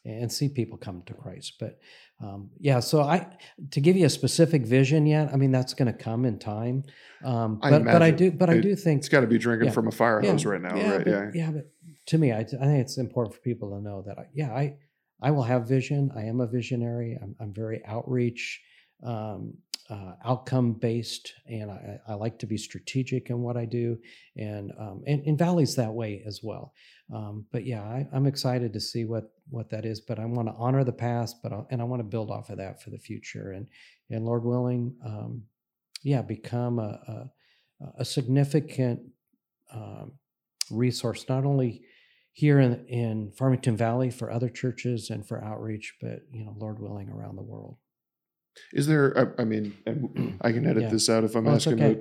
and 0.04 0.30
see 0.30 0.48
people 0.48 0.78
come 0.78 1.02
to 1.06 1.14
Christ. 1.14 1.54
But 1.58 1.78
um, 2.20 2.50
yeah, 2.58 2.80
so 2.80 3.02
I, 3.02 3.26
to 3.72 3.80
give 3.80 3.96
you 3.96 4.06
a 4.06 4.10
specific 4.10 4.64
vision 4.64 5.06
yet, 5.06 5.30
I 5.32 5.36
mean, 5.36 5.50
that's 5.50 5.74
going 5.74 5.92
to 5.92 5.98
come 5.98 6.24
in 6.24 6.38
time. 6.38 6.84
Um, 7.24 7.58
I 7.62 7.70
but, 7.70 7.84
but 7.84 8.02
I 8.02 8.10
do, 8.10 8.30
but 8.30 8.48
I 8.48 8.58
do 8.58 8.76
think 8.76 9.00
It's 9.00 9.08
got 9.08 9.20
to 9.20 9.26
be 9.26 9.38
drinking 9.38 9.66
Yeah. 9.66 9.72
from 9.72 9.88
a 9.88 9.92
fire 9.92 10.22
Yeah. 10.22 10.30
hose 10.30 10.46
right 10.46 10.62
now, 10.62 10.76
yeah, 10.76 10.90
right? 10.92 11.04
but, 11.04 11.10
yeah. 11.10 11.30
yeah, 11.34 11.50
but 11.50 11.70
to 12.06 12.18
me, 12.18 12.32
I, 12.32 12.40
I 12.40 12.44
think 12.44 12.80
it's 12.80 12.96
important 12.98 13.34
for 13.34 13.40
people 13.40 13.70
to 13.76 13.82
know 13.82 14.02
that, 14.06 14.18
I, 14.18 14.26
yeah, 14.32 14.52
I, 14.52 14.76
I 15.20 15.32
will 15.32 15.42
have 15.42 15.68
vision. 15.68 16.12
I 16.14 16.22
am 16.22 16.40
a 16.40 16.46
visionary. 16.46 17.18
I'm, 17.20 17.34
I'm 17.40 17.52
very 17.52 17.82
outreach, 17.84 18.62
um, 19.02 19.54
uh, 19.90 20.12
outcome 20.24 20.74
based, 20.74 21.32
and 21.46 21.70
I, 21.70 21.98
I 22.08 22.14
like 22.14 22.38
to 22.40 22.46
be 22.46 22.58
strategic 22.58 23.30
in 23.30 23.40
what 23.40 23.56
I 23.56 23.64
do. 23.64 23.96
And, 24.36 24.70
um, 24.78 25.02
and, 25.06 25.22
and 25.24 25.38
Valley's 25.38 25.76
that 25.76 25.94
way 25.94 26.22
as 26.26 26.40
well. 26.42 26.74
Um, 27.14 27.46
but 27.52 27.64
yeah, 27.64 27.82
I, 27.82 28.06
I'm 28.12 28.26
excited 28.26 28.72
to 28.74 28.80
see 28.80 29.04
what, 29.06 29.32
what 29.48 29.70
that 29.70 29.86
is, 29.86 30.00
but 30.00 30.18
I 30.18 30.26
want 30.26 30.48
to 30.48 30.54
honor 30.58 30.84
the 30.84 30.92
past, 30.92 31.36
but, 31.42 31.52
I, 31.52 31.62
and 31.70 31.80
I 31.80 31.84
want 31.84 32.00
to 32.00 32.04
build 32.08 32.30
off 32.30 32.50
of 32.50 32.58
that 32.58 32.82
for 32.82 32.90
the 32.90 32.98
future. 32.98 33.52
And, 33.52 33.66
and 34.10 34.26
Lord 34.26 34.44
willing, 34.44 34.94
um, 35.04 35.44
yeah, 36.02 36.20
become 36.20 36.78
a, 36.78 37.30
a, 37.80 37.86
a 38.00 38.04
significant, 38.04 39.00
um, 39.72 40.12
resource 40.70 41.24
not 41.28 41.44
only 41.44 41.82
here 42.32 42.60
in, 42.60 42.86
in 42.86 43.32
Farmington 43.32 43.76
Valley 43.76 44.10
for 44.10 44.30
other 44.30 44.48
churches 44.48 45.10
and 45.10 45.26
for 45.26 45.42
outreach, 45.42 45.96
but 46.00 46.20
you 46.30 46.44
know, 46.44 46.54
Lord 46.58 46.78
willing, 46.78 47.08
around 47.08 47.36
the 47.36 47.42
world. 47.42 47.78
Is 48.72 48.86
there? 48.86 49.34
I, 49.38 49.42
I 49.42 49.44
mean, 49.44 49.74
I 50.42 50.52
can 50.52 50.66
edit 50.66 50.84
Yeah. 50.84 50.90
this 50.90 51.08
out 51.08 51.24
if 51.24 51.34
I'm 51.34 51.46
Oh, 51.48 51.54
asking 51.54 51.82
okay. 51.82 52.00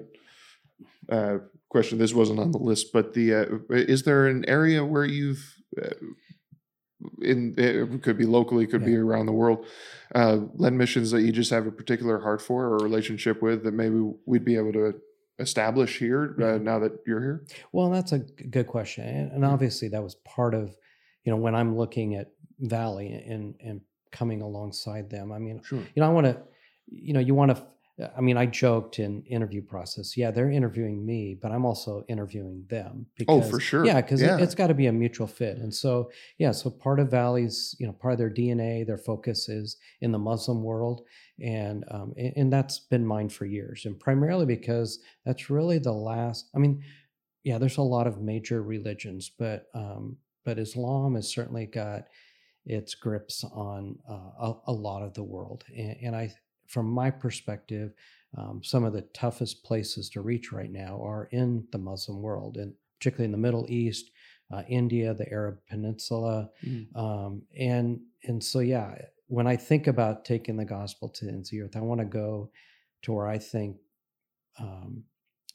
a 1.09 1.15
uh, 1.15 1.37
question. 1.69 1.97
This 1.97 2.13
wasn't 2.13 2.39
on 2.39 2.51
the 2.51 2.57
list, 2.57 2.91
but 2.93 3.13
the 3.13 3.33
uh, 3.33 3.45
is 3.69 4.03
there 4.03 4.27
an 4.27 4.43
area 4.47 4.83
where 4.85 5.05
you've 5.05 5.55
uh, 5.81 5.89
in 7.21 7.53
it 7.57 8.01
could 8.03 8.17
be 8.17 8.25
locally, 8.25 8.65
could 8.65 8.83
be 8.83 8.95
around 8.95 9.27
the 9.27 9.31
world, 9.31 9.65
uh, 10.15 10.39
led 10.55 10.73
missions 10.73 11.11
that 11.11 11.21
you 11.21 11.31
just 11.31 11.51
have 11.51 11.67
a 11.67 11.71
particular 11.71 12.19
heart 12.19 12.41
for 12.41 12.65
or 12.65 12.77
relationship 12.77 13.41
with 13.41 13.63
that 13.63 13.73
maybe 13.73 13.99
we'd 14.25 14.43
be 14.45 14.55
able 14.55 14.73
to 14.73 14.95
establish 15.39 15.99
here 15.99 16.35
uh, 16.41 16.53
Yeah. 16.53 16.57
now 16.57 16.79
that 16.79 16.93
you're 17.05 17.21
here? 17.21 17.45
Well, 17.71 17.91
that's 17.91 18.11
a 18.13 18.19
good 18.19 18.65
question, 18.67 19.05
and, 19.07 19.31
and 19.31 19.43
Mm. 19.43 19.49
obviously 19.53 19.87
that 19.89 20.01
was 20.03 20.15
part 20.15 20.55
of, 20.55 20.75
you 21.23 21.31
know, 21.31 21.37
when 21.37 21.53
I'm 21.53 21.77
looking 21.77 22.15
at 22.15 22.31
Valley 22.59 23.11
and 23.13 23.53
and 23.63 23.81
coming 24.11 24.41
alongside 24.41 25.09
them. 25.09 25.31
I 25.31 25.39
mean, 25.39 25.61
Sure. 25.63 25.79
you 25.95 26.01
know, 26.01 26.07
I 26.09 26.11
want 26.13 26.25
to, 26.27 26.37
you 26.87 27.13
know, 27.13 27.19
you 27.19 27.35
want 27.35 27.55
to. 27.55 27.63
I 28.15 28.21
mean, 28.21 28.37
I 28.37 28.45
joked 28.45 28.99
in 28.99 29.23
interview 29.23 29.63
process. 29.63 30.15
Yeah, 30.15 30.29
they're 30.29 30.51
interviewing 30.51 31.03
me, 31.03 31.33
but 31.41 31.51
I'm 31.51 31.65
also 31.65 32.05
interviewing 32.07 32.63
them. 32.69 33.07
Oh, 33.27 33.41
for 33.41 33.59
sure. 33.59 33.83
Yeah, 33.87 34.01
because 34.01 34.21
Yeah. 34.21 34.35
it, 34.35 34.39
has 34.41 34.53
got 34.53 34.67
to 34.67 34.75
be 34.75 34.85
a 34.85 34.91
mutual 34.93 35.25
fit. 35.25 35.57
And 35.57 35.73
so, 35.73 36.11
yeah, 36.37 36.51
so 36.51 36.69
part 36.69 36.99
of 36.99 37.09
Valley's, 37.09 37.75
you 37.79 37.87
know, 37.87 37.93
part 37.93 38.11
of 38.13 38.19
their 38.19 38.29
DNA, 38.29 38.85
their 38.85 38.99
focus 38.99 39.49
is 39.49 39.77
in 40.01 40.11
the 40.11 40.19
Muslim 40.19 40.61
world, 40.61 41.07
and 41.43 41.85
um, 41.89 42.13
and, 42.17 42.33
and 42.35 42.53
that's 42.53 42.77
been 42.77 43.03
mine 43.03 43.29
for 43.29 43.47
years, 43.47 43.85
and 43.85 43.99
primarily 43.99 44.45
because 44.45 44.99
that's 45.25 45.49
really 45.49 45.79
the 45.79 45.91
last. 45.91 46.51
I 46.55 46.59
mean, 46.59 46.83
yeah, 47.43 47.57
there's 47.57 47.77
a 47.77 47.81
lot 47.81 48.05
of 48.05 48.21
major 48.21 48.61
religions, 48.61 49.31
but 49.39 49.69
um, 49.73 50.17
but 50.45 50.59
Islam 50.59 51.15
has 51.15 51.27
certainly 51.27 51.65
got 51.65 52.03
its 52.67 52.93
grips 52.95 53.43
on 53.43 53.97
uh, 54.09 54.31
a, 54.47 54.53
a 54.67 54.71
lot 54.71 55.01
of 55.03 55.13
the 55.13 55.23
world, 55.23 55.63
and, 55.75 55.97
and 56.03 56.15
I, 56.15 56.33
from 56.67 56.85
my 56.89 57.09
perspective, 57.09 57.93
um, 58.37 58.61
some 58.63 58.83
of 58.83 58.93
the 58.93 59.03
toughest 59.13 59.63
places 59.63 60.09
to 60.11 60.21
reach 60.21 60.51
right 60.51 60.71
now 60.71 61.01
are 61.01 61.29
in 61.31 61.65
the 61.71 61.77
Muslim 61.77 62.21
world, 62.21 62.57
and 62.57 62.73
particularly 62.99 63.25
in 63.25 63.31
the 63.31 63.37
Middle 63.37 63.65
East, 63.69 64.11
uh, 64.53 64.63
India, 64.67 65.13
the 65.13 65.29
Arab 65.31 65.57
Peninsula, 65.69 66.49
Mm. 66.65 66.95
um, 66.95 67.41
and 67.57 67.99
and 68.27 68.43
so 68.43 68.59
yeah, 68.59 68.95
when 69.27 69.47
I 69.47 69.55
think 69.57 69.87
about 69.87 70.25
taking 70.25 70.57
the 70.57 70.65
gospel 70.65 71.09
to 71.09 71.25
the 71.25 71.31
ends 71.31 71.49
of 71.49 71.51
the 71.51 71.61
earth, 71.63 71.75
I 71.75 71.81
want 71.81 72.01
to 72.01 72.05
go 72.05 72.51
to 73.03 73.13
where 73.13 73.27
I 73.27 73.37
think 73.37 73.77
um, 74.59 75.03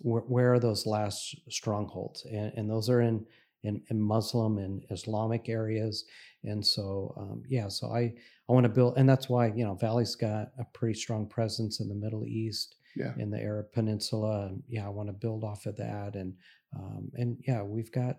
where, 0.01 0.23
where 0.23 0.53
are 0.55 0.61
those 0.61 0.87
last 0.87 1.37
strongholds, 1.51 2.25
and, 2.25 2.53
and 2.57 2.71
those 2.71 2.89
are 2.89 3.01
in, 3.01 3.27
in 3.63 3.83
in 3.91 4.01
Muslim 4.01 4.59
and 4.59 4.85
Islamic 4.91 5.49
areas, 5.49 6.05
and 6.45 6.65
so 6.65 7.15
um, 7.17 7.43
yeah, 7.49 7.69
so 7.69 7.89
I 7.89 8.13
I 8.49 8.53
want 8.53 8.65
to 8.65 8.69
build, 8.71 8.97
and 8.97 9.09
that's 9.09 9.29
why 9.29 9.47
you 9.49 9.65
know 9.65 9.75
Valley's 9.75 10.15
got 10.17 10.49
a 10.59 10.65
pretty 10.73 10.95
strong 10.99 11.27
presence 11.29 11.81
in 11.81 11.89
the 11.89 11.95
Middle 11.95 12.27
East, 12.27 12.77
Yeah. 12.97 13.15
in 13.19 13.31
the 13.31 13.41
Arab 13.41 13.73
Peninsula, 13.73 14.47
and 14.49 14.63
yeah, 14.69 14.87
I 14.87 14.91
want 14.91 15.09
to 15.09 15.13
build 15.13 15.45
off 15.45 15.67
of 15.67 15.77
that, 15.77 16.17
and 16.17 16.35
um, 16.77 17.11
and 17.15 17.39
yeah, 17.47 17.63
we've 17.63 17.93
got 17.93 18.19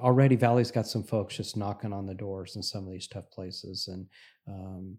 already 0.00 0.36
Valley's 0.36 0.70
got 0.72 0.86
some 0.86 1.04
folks 1.04 1.36
just 1.36 1.56
knocking 1.56 1.92
on 1.92 2.04
the 2.06 2.14
doors 2.14 2.56
in 2.56 2.62
some 2.62 2.84
of 2.86 2.90
these 2.92 3.06
tough 3.08 3.30
places, 3.30 3.88
and 3.88 4.06
um, 4.48 4.98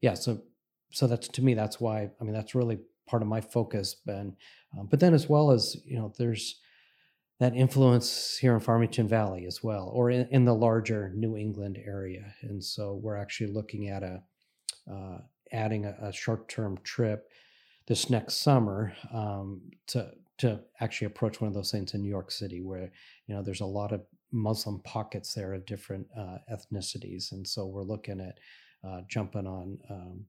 yeah, 0.00 0.14
so 0.14 0.40
so 0.92 1.06
that's 1.06 1.28
to 1.28 1.42
me 1.42 1.54
that's 1.54 1.80
why 1.80 2.10
I 2.20 2.24
mean 2.24 2.32
that's 2.32 2.54
really 2.54 2.78
part 3.06 3.22
of 3.22 3.28
my 3.28 3.40
focus, 3.40 3.96
Ben. 4.06 4.36
Um, 4.78 4.86
but 4.86 5.00
then 5.00 5.14
as 5.14 5.28
well 5.28 5.50
as 5.50 5.76
you 5.84 5.98
know, 5.98 6.12
there's 6.16 6.60
that 7.40 7.56
influence 7.56 8.36
here 8.36 8.54
in 8.54 8.60
Farmington 8.60 9.08
Valley 9.08 9.46
as 9.46 9.62
well, 9.62 9.90
or 9.94 10.10
in, 10.10 10.28
in 10.30 10.44
the 10.44 10.54
larger 10.54 11.10
New 11.16 11.36
England 11.36 11.78
area, 11.84 12.34
and 12.42 12.62
so 12.62 13.00
we're 13.02 13.16
actually 13.16 13.50
looking 13.50 13.88
at 13.88 14.02
a 14.02 14.22
uh, 14.90 15.18
adding 15.52 15.84
a, 15.84 15.96
a 16.02 16.12
short-term 16.12 16.78
trip 16.84 17.28
this 17.88 18.08
next 18.10 18.34
summer 18.36 18.92
um, 19.12 19.62
to 19.88 20.12
to 20.38 20.60
actually 20.80 21.06
approach 21.06 21.40
one 21.40 21.48
of 21.48 21.54
those 21.54 21.70
things 21.70 21.92
in 21.92 22.02
New 22.02 22.08
York 22.08 22.30
City, 22.30 22.60
where 22.60 22.92
you 23.26 23.34
know 23.34 23.42
there's 23.42 23.62
a 23.62 23.66
lot 23.66 23.92
of 23.92 24.02
Muslim 24.32 24.80
pockets 24.84 25.34
there 25.34 25.54
of 25.54 25.64
different 25.64 26.06
uh, 26.16 26.38
ethnicities, 26.52 27.32
and 27.32 27.48
so 27.48 27.66
we're 27.66 27.82
looking 27.82 28.20
at 28.20 28.38
uh, 28.86 29.00
jumping 29.08 29.46
on, 29.46 29.78
um, 29.88 30.26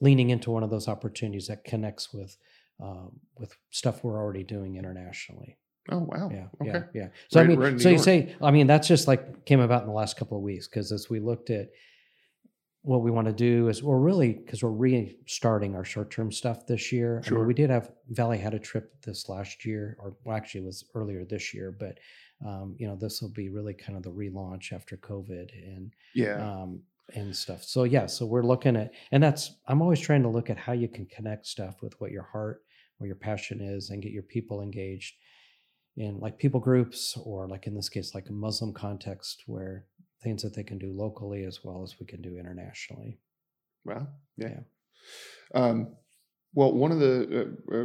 leaning 0.00 0.30
into 0.30 0.52
one 0.52 0.62
of 0.62 0.70
those 0.70 0.88
opportunities 0.88 1.48
that 1.48 1.64
connects 1.64 2.12
with 2.12 2.36
um, 2.80 3.18
with 3.36 3.56
stuff 3.70 4.04
we're 4.04 4.18
already 4.18 4.44
doing 4.44 4.76
internationally. 4.76 5.58
Oh 5.90 5.98
wow. 5.98 6.30
Yeah, 6.32 6.46
Okay. 6.62 6.70
yeah, 6.72 6.84
yeah. 6.94 7.08
So 7.28 7.40
Right- 7.40 7.44
I 7.44 7.48
mean, 7.48 7.58
right 7.58 7.80
so 7.80 7.88
you 7.88 7.96
York. 7.96 8.04
say, 8.04 8.34
I 8.40 8.50
mean, 8.50 8.66
that's 8.66 8.88
just 8.88 9.06
like 9.06 9.44
came 9.44 9.60
about 9.60 9.82
in 9.82 9.88
the 9.88 9.94
last 9.94 10.16
couple 10.16 10.36
of 10.38 10.42
weeks 10.42 10.66
because 10.66 10.90
as 10.92 11.10
we 11.10 11.20
looked 11.20 11.50
at 11.50 11.68
what 12.82 13.02
we 13.02 13.10
want 13.10 13.26
to 13.26 13.32
do 13.32 13.68
is 13.68 13.82
we're 13.82 13.98
really 13.98 14.32
because 14.34 14.62
we're 14.62 14.70
restarting 14.70 15.74
our 15.74 15.84
short-term 15.84 16.30
stuff 16.30 16.66
this 16.66 16.92
year. 16.92 17.20
I 17.24 17.28
Sure. 17.28 17.38
mean, 17.38 17.46
we 17.46 17.54
did 17.54 17.70
have 17.70 17.90
Valley 18.10 18.36
had 18.38 18.52
a 18.54 18.58
trip 18.58 18.92
this 19.02 19.28
last 19.28 19.64
year, 19.64 19.96
or 20.00 20.16
well, 20.24 20.36
actually 20.36 20.62
it 20.62 20.66
was 20.66 20.84
earlier 20.94 21.24
this 21.24 21.54
year, 21.54 21.70
but 21.70 21.98
um, 22.44 22.76
you 22.78 22.86
know 22.86 22.96
this 22.96 23.22
will 23.22 23.30
be 23.32 23.48
really 23.48 23.74
kind 23.74 23.96
of 23.96 24.02
the 24.02 24.10
relaunch 24.12 24.72
after 24.72 24.96
COVID 24.98 25.50
and 25.76 25.92
Yeah. 26.14 26.36
um, 26.62 26.82
and 27.14 27.34
stuff. 27.34 27.62
So 27.62 27.84
yeah, 27.84 28.06
so 28.06 28.24
we're 28.26 28.42
looking 28.42 28.76
at, 28.76 28.92
and 29.12 29.22
that's 29.22 29.56
I'm 29.66 29.80
always 29.82 30.00
trying 30.00 30.22
to 30.22 30.28
look 30.30 30.48
at 30.50 30.56
how 30.58 30.72
you 30.72 30.88
can 30.88 31.06
connect 31.06 31.46
stuff 31.46 31.82
with 31.82 31.98
what 32.00 32.10
your 32.10 32.22
heart, 32.22 32.64
what 32.98 33.06
your 33.06 33.16
passion 33.16 33.60
is, 33.62 33.90
and 33.90 34.02
get 34.02 34.12
your 34.12 34.22
people 34.22 34.60
engaged 34.62 35.14
in 35.96 36.18
like 36.18 36.38
people 36.38 36.60
groups 36.60 37.16
or 37.24 37.46
like 37.46 37.66
in 37.66 37.74
this 37.74 37.88
case 37.88 38.14
like 38.14 38.28
a 38.28 38.32
Muslim 38.32 38.72
context 38.72 39.44
where 39.46 39.86
things 40.22 40.42
that 40.42 40.54
they 40.54 40.64
can 40.64 40.78
do 40.78 40.92
locally 40.92 41.44
as 41.44 41.60
well 41.62 41.82
as 41.82 41.94
we 42.00 42.06
can 42.06 42.20
do 42.22 42.38
internationally. 42.38 43.18
Wow. 43.84 44.08
Yeah. 44.36 44.48
Yeah. 44.48 44.60
Um, 45.54 45.94
well, 46.54 46.72
one 46.72 46.92
of 46.92 47.00
the 47.00 47.56
uh, 47.70 47.76
uh, 47.76 47.84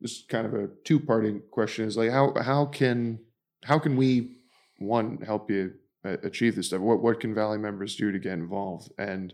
this 0.00 0.12
is 0.12 0.24
kind 0.28 0.46
of 0.46 0.54
a 0.54 0.68
two 0.84 1.00
parting 1.00 1.42
question 1.50 1.86
is 1.86 1.96
like 1.96 2.10
how 2.10 2.34
how 2.40 2.66
can 2.66 3.18
how 3.64 3.78
can 3.78 3.96
we 3.96 4.36
one 4.78 5.18
help 5.24 5.50
you 5.50 5.72
achieve 6.04 6.56
this 6.56 6.68
stuff? 6.68 6.80
What 6.80 7.02
what 7.02 7.20
can 7.20 7.34
Valley 7.34 7.58
members 7.58 7.96
do 7.96 8.12
to 8.12 8.18
get 8.18 8.32
involved? 8.34 8.92
And 8.98 9.32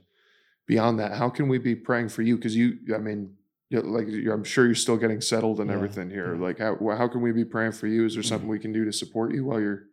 beyond 0.66 0.98
that, 1.00 1.12
how 1.12 1.28
can 1.28 1.48
we 1.48 1.58
be 1.58 1.74
praying 1.74 2.08
for 2.08 2.22
you? 2.22 2.36
Because 2.36 2.56
you, 2.56 2.78
I 2.94 2.98
mean, 2.98 3.34
you 3.70 3.82
know, 3.82 3.88
like 3.88 4.06
I'm 4.32 4.44
sure 4.44 4.66
you're 4.66 4.74
still 4.74 4.96
getting 4.96 5.20
settled 5.20 5.60
and 5.60 5.70
Yeah, 5.70 5.76
everything 5.76 6.10
here. 6.10 6.34
yeah. 6.34 6.40
Like 6.42 6.58
how 6.58 6.76
how 6.96 7.08
can 7.08 7.20
we 7.22 7.32
be 7.32 7.44
praying 7.44 7.72
for 7.72 7.86
you? 7.86 8.04
Is 8.04 8.14
there 8.14 8.22
something 8.22 8.48
we 8.48 8.58
can 8.58 8.72
do 8.72 8.84
to 8.84 8.92
support 8.92 9.32
you 9.34 9.44
while 9.44 9.60
you're 9.60 9.84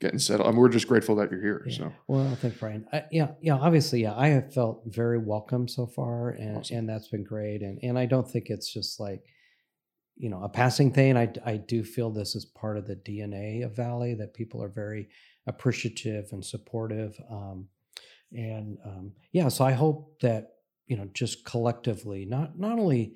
getting 0.00 0.18
settled? 0.18 0.48
I 0.48 0.52
mean, 0.52 0.60
we're 0.60 0.68
just 0.70 0.88
grateful 0.88 1.16
that 1.16 1.30
you're 1.30 1.42
here. 1.42 1.62
Yeah. 1.66 1.76
So 1.76 1.92
Well, 2.08 2.34
thanks, 2.36 2.58
Brian. 2.58 2.86
I, 2.92 3.04
yeah, 3.10 3.32
yeah. 3.42 3.54
Obviously, 3.56 4.02
yeah, 4.02 4.14
I 4.16 4.28
have 4.28 4.52
felt 4.54 4.82
very 4.86 5.18
welcome 5.18 5.68
so 5.68 5.86
far, 5.86 6.30
and 6.30 6.58
Awesome. 6.58 6.78
and 6.78 6.88
that's 6.88 7.08
been 7.08 7.24
great. 7.24 7.60
And 7.62 7.78
and 7.82 7.98
I 7.98 8.06
don't 8.06 8.28
think 8.28 8.46
it's 8.48 8.72
just 8.72 8.98
like, 8.98 9.22
you 10.16 10.30
know, 10.30 10.42
a 10.42 10.48
passing 10.48 10.90
thing. 10.92 11.16
I 11.18 11.30
I 11.44 11.56
do 11.58 11.84
feel 11.84 12.10
this 12.10 12.34
is 12.34 12.46
part 12.46 12.78
of 12.78 12.86
the 12.86 12.96
DNA 12.96 13.64
of 13.64 13.76
Valley 13.76 14.14
that 14.14 14.32
people 14.34 14.62
are 14.62 14.68
very 14.70 15.08
appreciative 15.46 16.28
and 16.32 16.44
supportive. 16.44 17.18
Um, 17.30 17.68
and 18.32 18.78
um, 18.84 19.12
yeah, 19.32 19.48
so 19.48 19.64
I 19.64 19.72
hope 19.72 20.20
that 20.20 20.52
you 20.90 20.96
know, 20.96 21.08
just 21.14 21.44
collectively, 21.44 22.26
not 22.26 22.58
not 22.58 22.80
only 22.80 23.14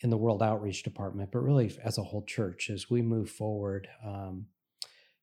in 0.00 0.10
the 0.10 0.16
World 0.18 0.42
Outreach 0.42 0.82
Department, 0.82 1.30
but 1.32 1.38
really 1.38 1.74
as 1.82 1.96
a 1.96 2.02
whole 2.02 2.22
church, 2.26 2.68
as 2.68 2.90
we 2.90 3.00
move 3.00 3.30
forward, 3.30 3.88
um, 4.04 4.44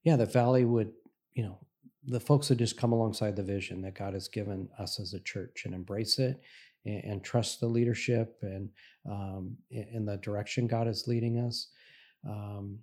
yeah, 0.04 0.16
the 0.16 0.26
Valley 0.26 0.66
would, 0.66 0.94
you 1.34 1.44
know, 1.44 1.60
the 2.04 2.20
folks 2.20 2.50
would 2.50 2.58
just 2.58 2.76
come 2.76 2.92
alongside 2.92 3.36
the 3.36 3.44
vision 3.44 3.84
that 3.84 3.94
God 3.94 4.16
has 4.16 4.28
given 4.28 4.68
us 4.80 5.00
as 5.00 5.14
a 5.14 5.20
church 5.20 5.62
and 5.66 5.76
embrace 5.76 6.18
it 6.18 6.42
and, 6.86 7.04
and 7.04 7.24
trust 7.24 7.60
the 7.60 7.68
leadership 7.68 8.40
and 8.42 8.70
um, 9.08 9.56
in, 9.70 10.04
the 10.04 10.18
direction 10.18 10.66
God 10.66 10.88
is 10.88 11.06
leading 11.06 11.38
us. 11.38 11.68
Um, 12.28 12.80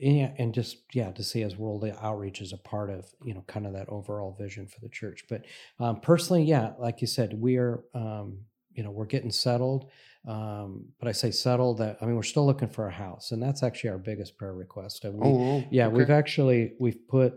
and, 0.00 0.32
and 0.38 0.54
just 0.54 0.78
yeah, 0.94 1.10
to 1.12 1.22
see 1.22 1.42
as 1.42 1.58
world 1.58 1.84
outreach 2.00 2.40
is 2.40 2.54
a 2.54 2.56
part 2.56 2.88
of 2.88 3.04
you 3.22 3.34
know 3.34 3.44
kind 3.46 3.66
of 3.66 3.74
that 3.74 3.90
overall 3.90 4.34
vision 4.40 4.66
for 4.66 4.80
the 4.80 4.88
church. 4.88 5.26
But 5.28 5.44
um, 5.78 6.00
personally, 6.00 6.44
yeah, 6.44 6.72
like 6.78 7.02
you 7.02 7.06
said, 7.06 7.38
we 7.38 7.58
are 7.58 7.84
um, 7.94 8.38
you 8.74 8.82
know 8.82 8.90
we're 8.90 9.06
getting 9.06 9.30
settled. 9.30 9.90
Um, 10.26 10.86
but 11.00 11.08
I 11.08 11.12
say 11.12 11.32
settled 11.32 11.78
that 11.78 11.98
I 12.00 12.06
mean 12.06 12.14
we're 12.14 12.22
still 12.22 12.46
looking 12.46 12.68
for 12.68 12.86
a 12.86 12.92
house, 12.92 13.32
and 13.32 13.42
that's 13.42 13.62
actually 13.62 13.90
our 13.90 13.98
biggest 13.98 14.36
prayer 14.36 14.54
request. 14.54 15.04
And 15.04 15.14
we, 15.14 15.28
oh, 15.28 15.64
yeah, 15.70 15.86
okay. 15.86 15.96
we've 15.96 16.10
actually 16.10 16.74
we've 16.78 17.08
put 17.08 17.34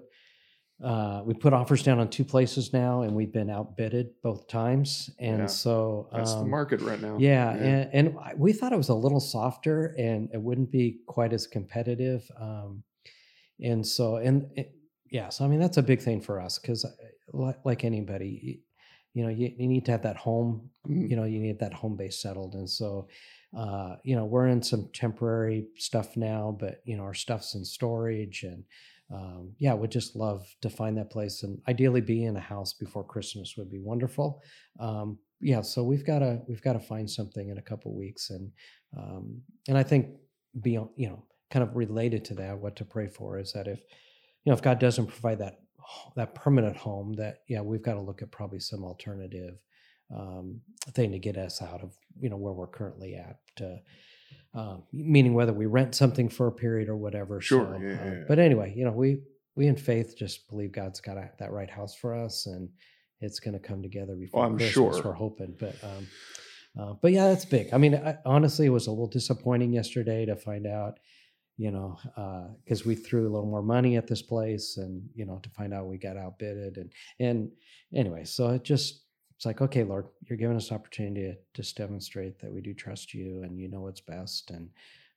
uh, 0.83 1.21
we 1.25 1.33
put 1.33 1.53
offers 1.53 1.83
down 1.83 1.99
on 1.99 2.09
two 2.09 2.25
places 2.25 2.73
now, 2.73 3.03
and 3.03 3.15
we've 3.15 3.31
been 3.31 3.49
outbidded 3.49 4.09
both 4.21 4.47
times. 4.47 5.09
And 5.19 5.39
Yeah, 5.39 5.45
so 5.45 6.09
that's 6.11 6.33
the 6.33 6.39
um, 6.39 6.49
market 6.49 6.81
right 6.81 7.01
now. 7.01 7.17
Yeah, 7.17 7.51
And, 7.51 7.89
and 7.93 8.17
we 8.37 8.51
thought 8.51 8.73
it 8.73 8.77
was 8.77 8.89
a 8.89 8.95
little 8.95 9.21
softer, 9.21 9.95
and 9.97 10.29
it 10.33 10.41
wouldn't 10.41 10.71
be 10.71 10.99
quite 11.07 11.31
as 11.31 11.47
competitive. 11.47 12.29
Um, 12.39 12.83
and 13.61 13.87
so, 13.87 14.17
and 14.17 14.47
it, 14.55 14.75
yeah, 15.09 15.29
so 15.29 15.45
I 15.45 15.47
mean 15.47 15.61
that's 15.61 15.77
a 15.77 15.83
big 15.83 16.01
thing 16.01 16.19
for 16.19 16.41
us 16.41 16.59
because, 16.59 16.85
like, 17.31 17.59
like 17.63 17.85
anybody, 17.85 18.61
you 19.15 19.23
know, 19.23 19.29
you, 19.39 19.51
you 19.57 19.67
need 19.67 19.85
to 19.85 19.91
have 19.91 20.03
that 20.03 20.17
home 20.17 20.69
Mm. 20.87 21.09
you 21.09 21.15
know 21.15 21.23
you 21.23 21.39
need 21.39 21.57
that 21.59 21.73
home 21.73 21.95
base 21.95 22.21
settled 22.21 22.53
and 22.53 22.69
so 22.69 23.07
uh 23.57 23.95
you 24.03 24.15
know 24.15 24.25
we're 24.25 24.47
in 24.49 24.61
some 24.61 24.87
temporary 24.93 25.65
stuff 25.77 26.15
now 26.15 26.55
but 26.59 26.81
you 26.85 26.95
know 26.95 27.01
our 27.01 27.13
stuff's 27.15 27.55
in 27.55 27.65
storage 27.65 28.43
and 28.43 28.63
um 29.11 29.53
yeah 29.57 29.73
would 29.73 29.89
just 29.89 30.15
love 30.15 30.45
to 30.61 30.69
find 30.69 30.95
that 30.95 31.09
place 31.09 31.41
and 31.41 31.59
ideally 31.67 32.01
be 32.01 32.25
in 32.25 32.37
a 32.37 32.39
house 32.39 32.73
before 32.73 33.03
christmas 33.03 33.55
would 33.57 33.71
be 33.71 33.79
wonderful 33.79 34.43
um 34.79 35.17
yeah 35.41 35.61
so 35.61 35.83
we've 35.83 36.05
got 36.05 36.19
to 36.19 36.39
we've 36.47 36.61
got 36.61 36.73
to 36.73 36.79
find 36.79 37.09
something 37.09 37.49
in 37.49 37.57
a 37.57 37.61
couple 37.69 37.91
weeks 37.97 38.29
and 38.29 38.51
um 38.95 39.41
and 39.67 39.75
i 39.75 39.81
think 39.81 40.05
beyond 40.61 40.89
you 40.97 41.07
know 41.09 41.23
kind 41.49 41.63
of 41.63 41.75
related 41.75 42.23
to 42.23 42.35
that 42.35 42.55
what 42.59 42.75
to 42.75 42.85
pray 42.85 43.07
for 43.07 43.39
is 43.39 43.53
that 43.53 43.67
if 43.67 43.79
you 44.43 44.51
know 44.51 44.53
if 44.53 44.61
god 44.61 44.77
doesn't 44.77 45.07
provide 45.07 45.39
that 45.39 45.61
that 46.15 46.35
permanent 46.35 46.77
home 46.77 47.13
that 47.13 47.39
yeah 47.47 47.61
we've 47.61 47.83
got 47.83 47.93
to 47.93 48.01
look 48.01 48.21
at 48.21 48.31
probably 48.31 48.59
some 48.59 48.83
alternative 48.83 49.55
um, 50.15 50.61
thing 50.91 51.11
to 51.11 51.19
get 51.19 51.37
us 51.37 51.61
out 51.61 51.81
of 51.81 51.95
you 52.19 52.29
know 52.29 52.37
where 52.37 52.53
we're 52.53 52.67
currently 52.67 53.15
at. 53.15 53.37
To, 53.57 53.79
um, 54.53 54.83
meaning 54.93 55.33
whether 55.33 55.51
we 55.53 55.65
rent 55.65 55.95
something 55.95 56.29
for 56.29 56.47
a 56.47 56.51
period 56.51 56.87
or 56.87 56.95
whatever. 56.95 57.41
Sure, 57.41 57.77
So, 57.77 57.85
yeah, 57.85 57.93
uh, 57.93 58.05
yeah. 58.05 58.23
But 58.27 58.39
anyway, 58.39 58.73
you 58.75 58.85
know 58.85 58.91
we 58.91 59.19
we 59.55 59.67
in 59.67 59.75
faith 59.75 60.15
just 60.17 60.49
believe 60.49 60.71
God's 60.71 61.01
got 61.01 61.17
a, 61.17 61.29
that 61.39 61.51
right 61.51 61.69
house 61.69 61.95
for 61.95 62.15
us, 62.15 62.45
and 62.45 62.69
it's 63.19 63.39
going 63.39 63.53
to 63.53 63.59
come 63.59 63.81
together 63.81 64.15
before 64.15 64.45
I'm 64.45 64.57
Christmas. 64.57 64.73
sure. 64.73 65.03
We're 65.03 65.13
hoping, 65.13 65.55
but. 65.59 65.75
Um, 65.83 66.07
uh, 66.77 66.93
but 67.01 67.13
yeah, 67.13 67.29
that's 67.29 67.45
big. 67.45 67.69
I 67.73 67.77
mean, 67.77 67.95
I, 67.95 68.17
honestly, 68.25 68.65
it 68.65 68.69
was 68.69 68.87
a 68.87 68.91
little 68.91 69.07
disappointing 69.07 69.71
yesterday 69.71 70.25
to 70.25 70.35
find 70.35 70.67
out, 70.67 70.99
you 71.57 71.71
know, 71.71 71.97
because 72.63 72.85
we 72.85 72.95
threw 72.95 73.21
a 73.23 73.31
little 73.33 73.49
more 73.49 73.61
money 73.63 73.95
at 73.97 74.07
this 74.07 74.21
place, 74.21 74.77
and 74.77 75.07
you 75.13 75.25
know, 75.25 75.39
to 75.43 75.49
find 75.51 75.73
out 75.73 75.87
we 75.87 75.97
got 75.97 76.17
outbidded, 76.17 76.77
and 76.77 76.91
and 77.19 77.51
anyway, 77.93 78.23
so 78.25 78.49
it 78.49 78.63
just 78.63 79.03
it's 79.37 79.45
like, 79.45 79.61
okay, 79.61 79.83
Lord, 79.83 80.07
you're 80.27 80.37
giving 80.37 80.55
us 80.55 80.71
opportunity 80.71 81.23
to 81.23 81.35
just 81.53 81.75
demonstrate 81.75 82.39
that 82.39 82.51
we 82.53 82.61
do 82.61 82.73
trust 82.73 83.13
you 83.13 83.43
and 83.43 83.59
you 83.59 83.67
know 83.67 83.81
what's 83.81 83.99
best. 83.99 84.49
And, 84.51 84.69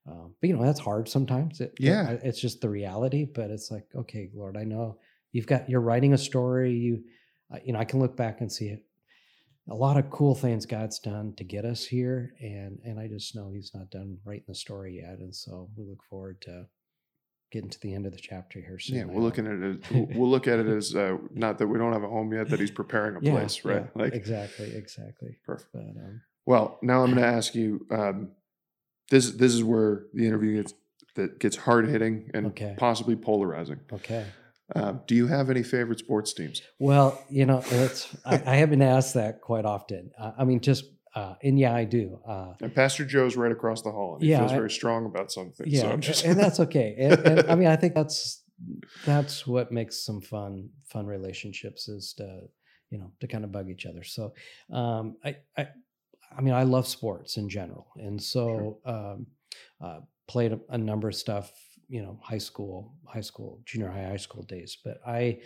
um, 0.09 0.35
but 0.40 0.48
you 0.51 0.57
know, 0.57 0.64
that's 0.64 0.81
hard 0.81 1.09
sometimes. 1.09 1.61
It, 1.61 1.74
Yeah. 1.79 2.03
I- 2.09 2.27
it's 2.27 2.40
just 2.40 2.61
the 2.61 2.68
reality, 2.68 3.24
but 3.24 3.51
it's 3.53 3.70
like, 3.70 3.87
okay, 3.94 4.29
Lord, 4.35 4.57
I 4.57 4.64
know 4.64 4.98
you've 5.31 5.46
got, 5.46 5.70
you're 5.70 5.81
writing 5.81 6.14
a 6.14 6.18
story. 6.18 6.72
You, 6.72 7.05
uh, 7.55 7.59
you 7.64 7.72
know, 7.72 7.79
I 7.79 7.85
can 7.85 8.01
look 8.01 8.16
back 8.16 8.40
and 8.40 8.51
see 8.51 8.77
a 9.70 9.74
lot 9.74 9.96
of 9.96 10.11
cool 10.11 10.35
things 10.35 10.66
God's 10.66 10.98
done 10.98 11.35
to 11.37 11.44
get 11.44 11.64
us 11.64 11.85
here. 11.85 12.35
And, 12.40 12.78
and 12.85 12.98
I 12.98 13.07
just 13.09 13.35
know 13.37 13.50
he's 13.52 13.72
not 13.74 13.90
done 13.90 14.18
writing 14.24 14.44
the 14.48 14.54
story 14.54 15.00
yet. 15.02 15.18
And 15.18 15.35
so 15.35 15.68
we 15.76 15.85
look 15.85 16.02
forward 16.09 16.40
to 16.42 16.66
getting 17.52 17.70
to 17.70 17.81
the 17.81 17.94
end 17.94 18.07
of 18.07 18.12
the 18.12 18.18
chapter 18.20 18.61
here 18.61 18.78
soon. 18.78 18.96
Yeah, 18.96 19.04
we're 19.04 19.22
looking 19.22 19.46
at 19.46 19.54
it. 19.54 19.62
As, 19.85 19.90
we'll- 19.90 20.07
we'll 20.11 20.31
look 20.31 20.46
at 20.48 20.59
it 20.59 20.66
as 20.66 20.94
uh, 20.94 21.16
not 21.33 21.59
that 21.59 21.66
we 21.66 21.78
don't 21.78 21.92
have 21.92 22.02
a 22.02 22.09
home 22.09 22.33
yet; 22.33 22.48
that 22.50 22.61
he's 22.61 22.70
preparing 22.83 23.16
a 23.16 23.20
Yeah, 23.20 23.31
place, 23.33 23.64
right? 23.64 23.83
yeah, 23.83 24.02
like 24.02 24.14
exactly, 24.14 24.72
exactly. 24.74 25.37
perfect. 25.44 25.72
But, 25.72 25.81
um, 25.81 26.20
Well, 26.46 26.78
now 26.83 27.02
I'm 27.02 27.11
going 27.14 27.22
to 27.22 27.26
ask 27.28 27.54
you. 27.54 27.87
Um, 27.90 28.33
this 29.11 29.31
this 29.33 29.54
is 29.54 29.64
where 29.64 30.04
the 30.12 30.26
interview 30.26 30.57
gets 30.62 30.74
that 31.14 31.38
gets 31.40 31.57
hard 31.57 31.88
hitting 31.88 32.31
and 32.35 32.48
Okay. 32.48 32.74
possibly 32.78 33.16
polarizing. 33.16 33.81
okay. 33.92 34.26
Um, 34.74 35.00
do 35.07 35.14
you 35.14 35.26
have 35.26 35.48
any 35.50 35.62
favorite 35.62 35.98
sports 35.98 36.33
teams? 36.35 36.61
Well, 36.78 37.24
you 37.31 37.46
know, 37.46 37.62
it's 37.64 38.07
I, 38.24 38.42
I 38.46 38.57
have 38.57 38.70
been 38.70 38.83
asked 38.83 39.14
that 39.14 39.40
quite 39.40 39.64
often. 39.64 40.11
Uh, 40.18 40.33
I 40.38 40.44
mean, 40.44 40.61
just 40.61 40.85
uh, 41.14 41.35
and 41.42 41.59
yeah, 41.59 41.74
I 41.74 41.85
do. 41.85 42.20
Uh, 42.26 42.52
And 42.61 42.74
Pastor 42.74 43.04
Joe's 43.04 43.35
right 43.37 43.50
across 43.50 43.81
the 43.83 43.90
hall, 43.90 44.14
and 44.14 44.22
he 44.22 44.31
Yeah, 44.31 44.40
feels 44.40 44.52
I- 44.52 44.57
very 44.57 44.70
strong 44.70 45.07
about 45.07 45.33
something. 45.33 45.66
yeah, 45.68 45.83
so 45.83 45.96
just 45.96 46.24
and 46.24 46.38
that's 46.38 46.61
okay. 46.61 46.94
And, 46.98 47.18
and 47.26 47.50
I 47.50 47.54
mean, 47.54 47.68
I 47.68 47.76
think 47.76 47.94
that's 47.94 48.42
that's 49.07 49.46
what 49.46 49.72
makes 49.72 50.04
some 50.04 50.20
fun 50.20 50.68
fun 50.88 51.07
relationships 51.07 51.88
is 51.88 52.12
to 52.18 52.42
you 52.90 52.98
know 52.98 53.11
to 53.20 53.26
kind 53.26 53.44
of 53.44 53.52
bug 53.52 53.70
each 53.70 53.87
other. 53.87 54.02
So 54.04 54.35
um, 54.70 55.16
I 55.24 55.37
I 55.57 55.68
I 56.37 56.40
mean, 56.42 56.52
I 56.52 56.64
love 56.64 56.87
sports 56.87 57.38
in 57.38 57.48
general, 57.48 57.87
and 57.96 58.22
so 58.22 58.81
um, 58.85 59.26
uh, 59.81 60.00
played 60.26 60.52
a, 60.52 60.61
a 60.68 60.76
number 60.78 61.09
of 61.09 61.14
stuff. 61.14 61.50
You 61.88 62.03
know, 62.03 62.20
high 62.22 62.38
school, 62.38 62.94
high 63.07 63.22
school, 63.22 63.61
junior 63.64 63.90
high, 63.90 64.05
high 64.05 64.16
school 64.16 64.42
days. 64.42 64.77
But 64.85 65.01
I, 65.07 65.40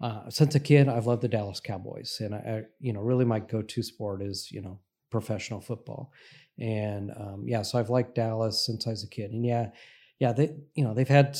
uh, 0.00 0.28
since 0.28 0.54
a 0.54 0.60
kid, 0.60 0.88
I've 0.88 1.06
loved 1.06 1.22
the 1.22 1.28
Dallas 1.28 1.60
Cowboys, 1.60 2.18
and 2.20 2.34
I, 2.34 2.38
I 2.38 2.62
you 2.80 2.92
know, 2.92 3.00
really 3.00 3.24
my 3.24 3.40
go-to 3.40 3.82
sport 3.82 4.22
is 4.22 4.50
you 4.52 4.60
know 4.60 4.78
professional 5.10 5.60
football, 5.60 6.12
and 6.58 7.10
um, 7.12 7.44
yeah, 7.46 7.62
so 7.62 7.78
I've 7.78 7.90
liked 7.90 8.14
Dallas 8.14 8.64
since 8.64 8.86
I 8.86 8.90
was 8.90 9.04
a 9.04 9.08
kid, 9.08 9.32
and 9.32 9.44
yeah, 9.44 9.70
yeah, 10.18 10.32
they 10.32 10.54
you 10.74 10.84
know 10.84 10.94
they've 10.94 11.08
had 11.08 11.36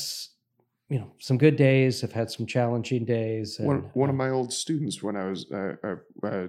you 0.89 0.99
know 0.99 1.11
some 1.19 1.37
good 1.37 1.55
days, 1.55 2.01
have 2.01 2.13
had 2.13 2.31
some 2.31 2.45
challenging 2.45 3.05
days. 3.05 3.59
And, 3.59 3.67
one 3.67 3.89
one 3.93 4.09
of 4.09 4.15
uh, 4.15 4.17
my 4.17 4.29
old 4.29 4.53
students 4.53 5.03
when 5.03 5.15
I 5.15 5.29
was 5.29 5.51
uh, 5.51 5.75
uh, 5.83 6.27
uh, 6.27 6.47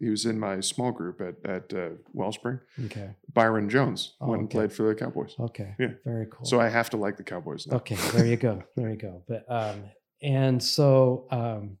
he 0.00 0.08
was 0.10 0.24
in 0.26 0.38
my 0.40 0.60
small 0.60 0.90
group 0.92 1.20
at 1.20 1.36
at 1.48 1.72
uh, 1.74 1.90
Wellspring. 2.12 2.58
okay, 2.86 3.10
Byron 3.32 3.68
Jones 3.68 4.14
Oh, 4.20 4.28
went 4.28 4.40
and 4.40 4.48
okay. 4.48 4.58
played 4.58 4.72
for 4.72 4.82
the 4.88 4.94
Cowboys. 4.94 5.36
okay, 5.38 5.74
Yeah. 5.78 5.92
very 6.04 6.26
cool. 6.30 6.44
So 6.44 6.58
I 6.60 6.68
have 6.68 6.90
to 6.90 6.96
like 6.96 7.16
the 7.16 7.22
Cowboys 7.24 7.66
now. 7.66 7.76
Okay, 7.76 7.96
there 8.12 8.26
you 8.26 8.36
go. 8.36 8.62
There 8.76 8.90
you 8.90 8.96
go. 8.96 9.22
But 9.28 9.44
um 9.48 9.84
and 10.22 10.62
so 10.62 11.26
um 11.30 11.76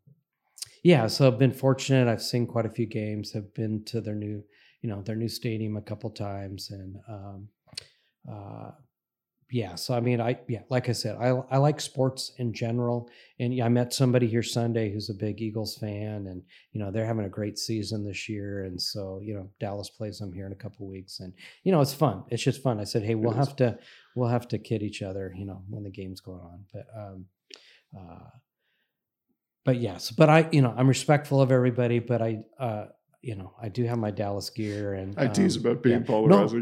yeah, 0.82 1.08
so 1.08 1.26
I've 1.26 1.38
been 1.38 1.52
fortunate. 1.52 2.08
I've 2.08 2.22
seen 2.22 2.46
quite 2.46 2.66
a 2.66 2.70
few 2.78 2.86
games, 2.86 3.32
have 3.32 3.52
been 3.54 3.84
to 3.86 4.00
their 4.00 4.14
new, 4.14 4.42
you 4.82 4.88
know, 4.90 5.02
their 5.02 5.16
new 5.16 5.28
stadium 5.28 5.76
a 5.76 5.82
couple 5.82 6.10
times 6.10 6.70
and 6.70 6.96
um 7.08 7.48
uh 8.30 8.70
yeah, 9.52 9.74
so 9.74 9.94
I 9.94 10.00
mean 10.00 10.20
I 10.20 10.38
yeah, 10.48 10.62
like 10.68 10.88
I 10.88 10.92
said, 10.92 11.16
I 11.16 11.28
I 11.50 11.58
like 11.58 11.80
sports 11.80 12.32
in 12.38 12.52
general. 12.52 13.10
And 13.40 13.52
yeah, 13.52 13.66
I 13.66 13.68
met 13.68 13.92
somebody 13.92 14.28
here 14.28 14.42
Sunday 14.42 14.92
who's 14.92 15.10
a 15.10 15.14
big 15.14 15.40
Eagles 15.40 15.76
fan 15.76 16.28
and 16.28 16.42
you 16.72 16.80
know, 16.80 16.90
they're 16.90 17.06
having 17.06 17.24
a 17.24 17.28
great 17.30 17.58
season 17.58 18.04
this 18.04 18.28
year 18.28 18.64
and 18.64 18.80
so, 18.80 19.20
you 19.22 19.34
know, 19.34 19.48
Dallas 19.58 19.90
plays 19.90 20.18
them 20.18 20.32
here 20.32 20.46
in 20.46 20.52
a 20.52 20.56
couple 20.56 20.88
weeks 20.88 21.18
and 21.18 21.32
you 21.64 21.72
know, 21.72 21.80
it's 21.80 21.92
fun. 21.94 22.22
It's 22.28 22.42
just 22.42 22.62
fun. 22.62 22.78
I 22.78 22.84
said, 22.84 23.02
"Hey, 23.02 23.16
we'll 23.16 23.32
have 23.32 23.56
to 23.56 23.76
we'll 24.14 24.28
have 24.28 24.46
to 24.48 24.58
kid 24.58 24.82
each 24.82 25.02
other, 25.02 25.34
you 25.36 25.44
know, 25.44 25.62
when 25.68 25.82
the 25.82 25.90
game's 25.90 26.20
going 26.20 26.40
on. 26.40 26.64
But 26.72 26.86
um 26.96 27.24
uh 27.98 28.28
but 29.64 29.76
yes, 29.76 30.10
but 30.10 30.30
I, 30.30 30.48
you 30.52 30.62
know, 30.62 30.72
I'm 30.76 30.88
respectful 30.88 31.42
of 31.42 31.50
everybody, 31.50 31.98
but 31.98 32.22
I 32.22 32.44
uh 32.58 32.86
you 33.22 33.34
know, 33.34 33.52
I 33.60 33.68
do 33.68 33.84
have 33.84 33.98
my 33.98 34.10
Dallas 34.10 34.50
gear 34.50 34.94
and 34.94 35.14
I 35.18 35.26
tease 35.28 35.56
um, 35.56 35.66
about 35.66 35.82
being 35.82 36.00
yeah. 36.00 36.06
It 36.24 36.30
was- 36.44 36.52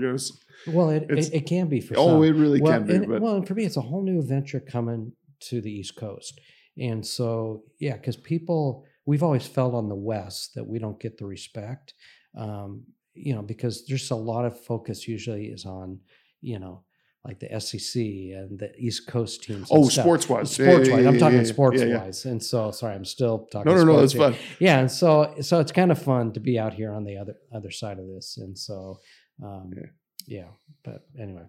Well, 0.67 0.91
it, 0.91 1.07
it, 1.11 1.33
it 1.33 1.47
can 1.47 1.69
be 1.69 1.81
for 1.81 1.95
sure. 1.95 2.03
oh, 2.03 2.09
some. 2.23 2.25
it 2.25 2.41
really 2.41 2.61
well, 2.61 2.73
can 2.73 2.87
be. 2.87 2.95
and- 2.97 3.09
But 3.09 3.23
well, 3.23 3.37
and 3.37 3.47
for 3.47 3.55
me, 3.55 3.65
it's 3.65 3.77
a 3.77 3.81
whole 3.81 4.03
new 4.03 4.19
adventure 4.19 4.61
coming 4.61 5.13
to 5.49 5.61
the 5.61 5.71
East 5.71 5.95
Coast. 5.97 6.41
And 6.77 7.07
so, 7.07 7.63
yeah, 7.79 7.97
because 7.97 8.17
people, 8.17 8.85
we've 9.07 9.23
always 9.23 9.47
felt 9.47 9.75
on 9.75 9.89
the 9.89 9.95
West 9.95 10.55
that 10.55 10.65
we 10.65 10.79
don't 10.79 10.99
get 11.01 11.19
the 11.19 11.27
respect. 11.27 11.95
Um, 12.37 12.85
you 13.15 13.35
know, 13.35 13.43
because 13.43 13.85
there's 13.87 14.11
a 14.11 14.17
lot 14.17 14.45
of 14.45 14.59
focus 14.65 15.09
usually 15.09 15.47
is 15.47 15.65
on, 15.65 16.01
you 16.41 16.59
know, 16.59 16.85
like 17.25 17.41
the 17.41 17.61
SEC 17.61 18.01
and 18.01 18.59
the 18.59 18.71
East 18.79 19.07
Coast 19.07 19.43
teams. 19.43 19.69
Oh, 19.71 19.89
sports 19.89 20.29
wise. 20.29 20.53
Sports 20.53 20.89
wise, 20.89 21.05
I'm 21.07 21.19
talking 21.19 21.39
yeah, 21.39 21.45
sports 21.45 21.81
yeah, 21.81 21.87
yeah. 21.89 21.99
wise, 22.05 22.25
and 22.25 22.43
so 22.43 22.71
sorry, 22.71 22.95
I'm 22.95 23.05
still 23.05 23.47
talking. 23.53 23.71
No, 23.73 23.77
no, 23.79 23.85
no, 23.85 24.01
that's 24.01 24.13
here. 24.13 24.23
fun. 24.33 24.35
Yeah, 24.61 24.79
and 24.81 24.91
so 24.91 25.35
so 25.41 25.61
it's 25.61 25.73
kind 25.73 25.91
of 25.91 26.01
fun 26.01 26.33
to 26.33 26.41
be 26.41 26.59
out 26.59 26.75
here 26.75 26.93
on 26.93 27.05
the 27.05 27.17
other 27.19 27.35
other 27.55 27.71
side 27.71 27.99
of 27.99 28.07
this, 28.07 28.39
and 28.39 28.57
so 28.57 29.01
um, 29.43 29.71
Yeah. 29.77 29.87
yeah. 30.27 30.49
But 30.85 31.03
anyway, 31.21 31.45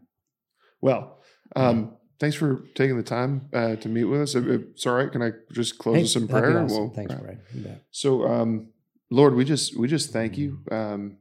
Well, 0.81 1.19
um, 1.55 1.97
thanks 2.19 2.35
for 2.35 2.63
taking 2.75 2.97
the 2.97 3.03
time 3.03 3.47
uh, 3.53 3.75
to 3.77 3.89
meet 3.89 4.05
with 4.05 4.21
us. 4.21 4.35
If 4.35 4.45
it's 4.47 4.85
all 4.85 4.95
right, 4.95 5.11
can 5.11 5.21
I 5.21 5.31
just 5.51 5.77
close 5.77 5.95
Hey, 5.97 6.03
us 6.03 6.15
in 6.15 6.27
prayer? 6.27 6.59
awesome. 6.59 6.77
We'll- 6.77 6.89
Thanks, 6.93 7.13
uh, 7.13 7.17
Brian. 7.21 7.79
So, 7.91 8.25
um, 8.27 8.69
Lord, 9.11 9.33
we 9.35 9.45
just 9.45 9.77
we 9.77 9.87
just 9.87 10.11
thank 10.11 10.37
you. 10.37 10.59
Um, 10.71 11.17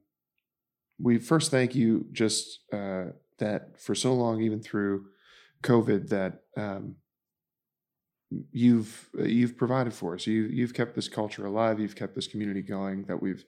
we 1.01 1.19
first 1.19 1.51
thank 1.51 1.75
you 1.75 2.07
just 2.13 2.61
uh, 2.73 3.07
that 3.39 3.81
for 3.81 3.95
so 3.95 4.15
long, 4.15 4.41
even 4.43 4.61
through 4.61 5.07
COVID, 5.63 6.09
that 6.09 6.43
um, 6.57 6.97
you've 8.53 9.09
you've 9.25 9.57
provided 9.57 9.95
for 9.95 10.15
us. 10.15 10.27
You 10.27 10.43
you've 10.45 10.75
kept 10.75 10.95
this 10.95 11.09
culture 11.09 11.47
alive. 11.47 11.81
You've 11.81 11.97
kept 11.97 12.15
this 12.15 12.27
community 12.27 12.63
going. 12.63 13.05
That 13.05 13.23
we've 13.23 13.45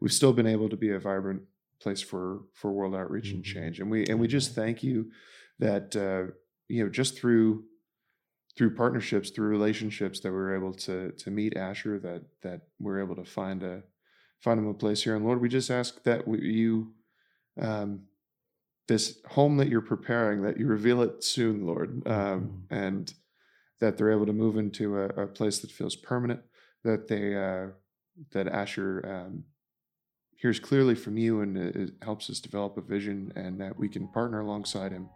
we've 0.00 0.12
still 0.12 0.32
been 0.32 0.46
able 0.46 0.68
to 0.68 0.76
be 0.76 0.90
a 0.90 0.98
vibrant 0.98 1.42
place 1.80 2.00
for 2.00 2.42
for 2.54 2.72
world 2.72 2.94
outreach 2.94 3.32
and 3.32 3.42
Mhm. 3.42 3.46
change. 3.46 3.80
And 3.80 3.90
we 3.90 4.06
and 4.06 4.20
we 4.20 4.28
just 4.28 4.54
thank 4.54 4.82
you 4.82 5.10
that 5.58 5.96
uh, 5.96 6.32
you 6.68 6.84
know 6.84 6.90
just 6.90 7.18
through 7.18 7.64
through 8.56 8.74
partnerships, 8.74 9.30
through 9.30 9.48
relationships, 9.48 10.20
that 10.20 10.30
we 10.30 10.36
were 10.36 10.54
able 10.54 10.74
to 10.74 11.12
to 11.12 11.30
meet 11.30 11.56
Asher, 11.56 11.98
that 12.00 12.22
that 12.42 12.62
we 12.78 12.92
are 12.92 13.00
able 13.00 13.16
to 13.16 13.24
find 13.24 13.62
a 13.62 13.82
find 14.40 14.58
him 14.58 14.66
a 14.68 14.74
place 14.74 15.02
here. 15.02 15.16
And 15.16 15.24
Lord, 15.24 15.40
we 15.40 15.48
just 15.48 15.70
ask 15.70 16.02
that 16.02 16.26
we, 16.26 16.40
you, 16.40 16.94
um, 17.60 18.08
this 18.88 19.18
home 19.28 19.56
that 19.58 19.68
you're 19.68 19.80
preparing, 19.80 20.42
that 20.42 20.58
you 20.58 20.66
reveal 20.66 21.02
it 21.02 21.22
soon, 21.22 21.66
Lord, 21.66 22.06
um, 22.06 22.64
and 22.70 23.12
that 23.80 23.96
they're 23.96 24.12
able 24.12 24.26
to 24.26 24.32
move 24.32 24.56
into 24.56 24.98
a, 24.98 25.06
a 25.06 25.26
place 25.26 25.58
that 25.60 25.70
feels 25.70 25.96
permanent. 25.96 26.40
That 26.84 27.08
they 27.08 27.36
uh, 27.36 27.68
that 28.32 28.48
Asher 28.48 29.02
um, 29.08 29.44
hears 30.36 30.58
clearly 30.58 30.96
from 30.96 31.16
you 31.16 31.40
and 31.40 31.56
it, 31.56 31.90
helps 32.02 32.28
us 32.28 32.40
develop 32.40 32.76
a 32.76 32.80
vision, 32.80 33.32
and 33.36 33.60
that 33.60 33.78
we 33.78 33.88
can 33.88 34.08
partner 34.08 34.40
alongside 34.40 34.90
him 34.92 35.08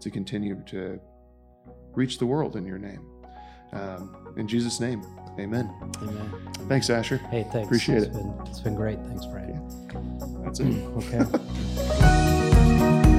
to 0.00 0.10
continue 0.10 0.62
to 0.66 1.00
reach 1.94 2.18
the 2.18 2.26
world 2.26 2.56
in 2.56 2.66
your 2.66 2.78
name. 2.78 3.06
Um, 3.72 4.34
in 4.36 4.46
Jesus' 4.46 4.80
name, 4.80 5.02
amen. 5.38 5.72
Amen. 6.02 6.32
Thanks, 6.68 6.90
Asher. 6.90 7.16
Hey, 7.16 7.46
thanks. 7.50 7.66
Appreciate 7.66 7.98
It's 7.98 8.06
it. 8.06 8.12
Been, 8.12 8.34
it's 8.46 8.60
been 8.60 8.76
great. 8.76 8.98
Thanks, 9.06 9.26
Brian. 9.26 10.42
That's 10.44 10.60
it. 10.60 10.66
Okay. 10.96 11.24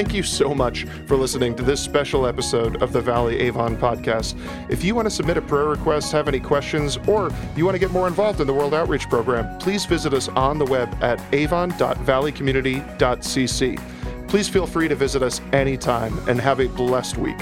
Thank 0.00 0.14
you 0.14 0.22
so 0.22 0.54
much 0.54 0.84
for 1.04 1.14
listening 1.14 1.54
to 1.56 1.62
this 1.62 1.78
special 1.78 2.26
episode 2.26 2.82
of 2.82 2.94
the 2.94 3.02
Valley 3.02 3.38
Avon 3.40 3.76
podcast. 3.76 4.34
If 4.70 4.82
you 4.82 4.94
want 4.94 5.04
to 5.04 5.10
submit 5.10 5.36
a 5.36 5.42
prayer 5.42 5.66
request, 5.66 6.10
have 6.12 6.26
any 6.26 6.40
questions, 6.40 6.96
or 7.06 7.30
you 7.54 7.66
want 7.66 7.74
to 7.74 7.78
get 7.78 7.90
more 7.90 8.08
involved 8.08 8.40
in 8.40 8.46
the 8.46 8.54
World 8.54 8.72
Outreach 8.72 9.10
Program, 9.10 9.58
please 9.58 9.84
visit 9.84 10.14
us 10.14 10.28
on 10.28 10.56
the 10.56 10.64
web 10.64 10.88
at 11.02 11.20
avon.valleycommunity.cc. 11.34 14.26
Please 14.26 14.48
feel 14.48 14.66
free 14.66 14.88
to 14.88 14.94
visit 14.94 15.22
us 15.22 15.42
anytime 15.52 16.18
and 16.30 16.40
have 16.40 16.60
a 16.60 16.68
blessed 16.68 17.18
week. 17.18 17.36